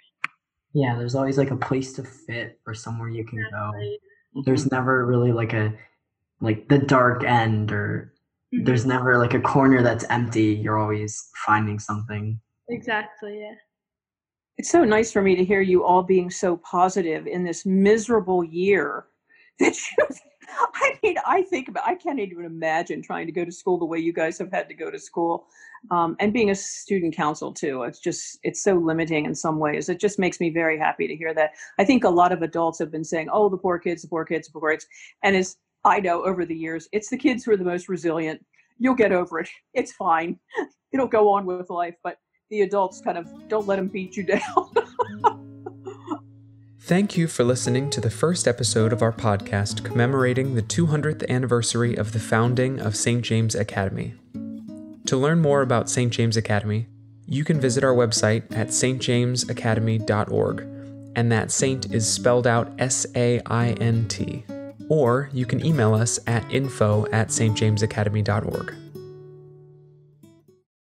Yeah, 0.72 0.96
there's 0.96 1.14
always 1.14 1.38
like 1.38 1.50
a 1.50 1.56
place 1.56 1.92
to 1.94 2.02
fit 2.02 2.58
or 2.66 2.74
somewhere 2.74 3.08
you 3.08 3.24
can 3.24 3.38
exactly. 3.38 3.98
go. 4.34 4.42
There's 4.44 4.70
never 4.70 5.06
really 5.06 5.32
like 5.32 5.52
a 5.52 5.72
like 6.40 6.68
the 6.68 6.78
dark 6.78 7.24
end 7.24 7.72
or 7.72 8.12
mm-hmm. 8.54 8.64
there's 8.64 8.84
never 8.84 9.16
like 9.16 9.34
a 9.34 9.40
corner 9.40 9.82
that's 9.82 10.04
empty. 10.10 10.54
You're 10.54 10.78
always 10.78 11.30
finding 11.46 11.78
something. 11.78 12.40
Exactly, 12.68 13.40
yeah. 13.40 13.54
It's 14.58 14.70
so 14.70 14.84
nice 14.84 15.12
for 15.12 15.22
me 15.22 15.36
to 15.36 15.44
hear 15.44 15.60
you 15.60 15.84
all 15.84 16.02
being 16.02 16.30
so 16.30 16.56
positive 16.58 17.26
in 17.26 17.44
this 17.44 17.66
miserable 17.66 18.42
year 18.42 19.06
that 19.60 19.76
you 19.76 20.06
I 20.48 20.98
mean, 21.02 21.16
I 21.26 21.42
think 21.42 21.68
about 21.68 21.86
I 21.86 21.94
can't 21.94 22.20
even 22.20 22.44
imagine 22.44 23.02
trying 23.02 23.26
to 23.26 23.32
go 23.32 23.44
to 23.44 23.52
school 23.52 23.78
the 23.78 23.84
way 23.84 23.98
you 23.98 24.12
guys 24.12 24.38
have 24.38 24.50
had 24.50 24.68
to 24.68 24.74
go 24.74 24.90
to 24.90 24.98
school. 24.98 25.46
Um, 25.90 26.16
and 26.18 26.32
being 26.32 26.50
a 26.50 26.54
student 26.54 27.14
council 27.14 27.52
too. 27.52 27.82
It's 27.82 28.00
just 28.00 28.38
it's 28.42 28.62
so 28.62 28.74
limiting 28.74 29.26
in 29.26 29.34
some 29.34 29.58
ways. 29.58 29.88
It 29.88 30.00
just 30.00 30.18
makes 30.18 30.40
me 30.40 30.50
very 30.50 30.78
happy 30.78 31.06
to 31.06 31.16
hear 31.16 31.34
that. 31.34 31.52
I 31.78 31.84
think 31.84 32.04
a 32.04 32.08
lot 32.08 32.32
of 32.32 32.42
adults 32.42 32.78
have 32.78 32.90
been 32.90 33.04
saying, 33.04 33.28
"Oh, 33.32 33.48
the 33.48 33.58
poor 33.58 33.78
kids, 33.78 34.02
the 34.02 34.08
poor 34.08 34.24
kids, 34.24 34.48
the 34.48 34.58
poor 34.58 34.70
kids," 34.72 34.86
and 35.22 35.36
as 35.36 35.56
I 35.84 36.00
know 36.00 36.24
over 36.24 36.44
the 36.44 36.56
years, 36.56 36.88
it's 36.92 37.08
the 37.08 37.16
kids 37.16 37.44
who 37.44 37.52
are 37.52 37.56
the 37.56 37.64
most 37.64 37.88
resilient. 37.88 38.44
You'll 38.78 38.94
get 38.94 39.12
over 39.12 39.40
it. 39.40 39.48
It's 39.74 39.92
fine. 39.92 40.38
It'll 40.92 41.06
go 41.06 41.28
on 41.28 41.46
with 41.46 41.70
life, 41.70 41.94
but 42.02 42.18
the 42.50 42.62
adults 42.62 43.00
kind 43.00 43.18
of 43.18 43.28
don't 43.48 43.66
let 43.66 43.76
them 43.76 43.88
beat 43.88 44.16
you 44.16 44.22
down. 44.22 45.42
Thank 46.86 47.16
you 47.16 47.26
for 47.26 47.42
listening 47.42 47.90
to 47.90 48.00
the 48.00 48.10
first 48.10 48.46
episode 48.46 48.92
of 48.92 49.02
our 49.02 49.10
podcast 49.10 49.84
commemorating 49.84 50.54
the 50.54 50.62
200th 50.62 51.28
anniversary 51.28 51.96
of 51.96 52.12
the 52.12 52.20
founding 52.20 52.78
of 52.78 52.94
St. 52.94 53.22
James 53.22 53.56
Academy. 53.56 54.14
To 55.06 55.16
learn 55.16 55.40
more 55.40 55.62
about 55.62 55.90
St. 55.90 56.12
James 56.12 56.36
Academy, 56.36 56.86
you 57.26 57.42
can 57.42 57.60
visit 57.60 57.82
our 57.82 57.92
website 57.92 58.44
at 58.56 58.68
saintjamesacademy.org, 58.68 60.60
and 61.16 61.32
that 61.32 61.50
saint 61.50 61.92
is 61.92 62.08
spelled 62.08 62.46
out 62.46 62.72
S 62.78 63.04
A 63.16 63.40
I 63.46 63.70
N 63.80 64.06
T. 64.06 64.44
Or 64.88 65.28
you 65.32 65.44
can 65.44 65.66
email 65.66 65.92
us 65.92 66.20
at 66.28 66.48
info 66.54 67.06
at 67.10 67.30
saintjamesacademy.org. 67.30 68.85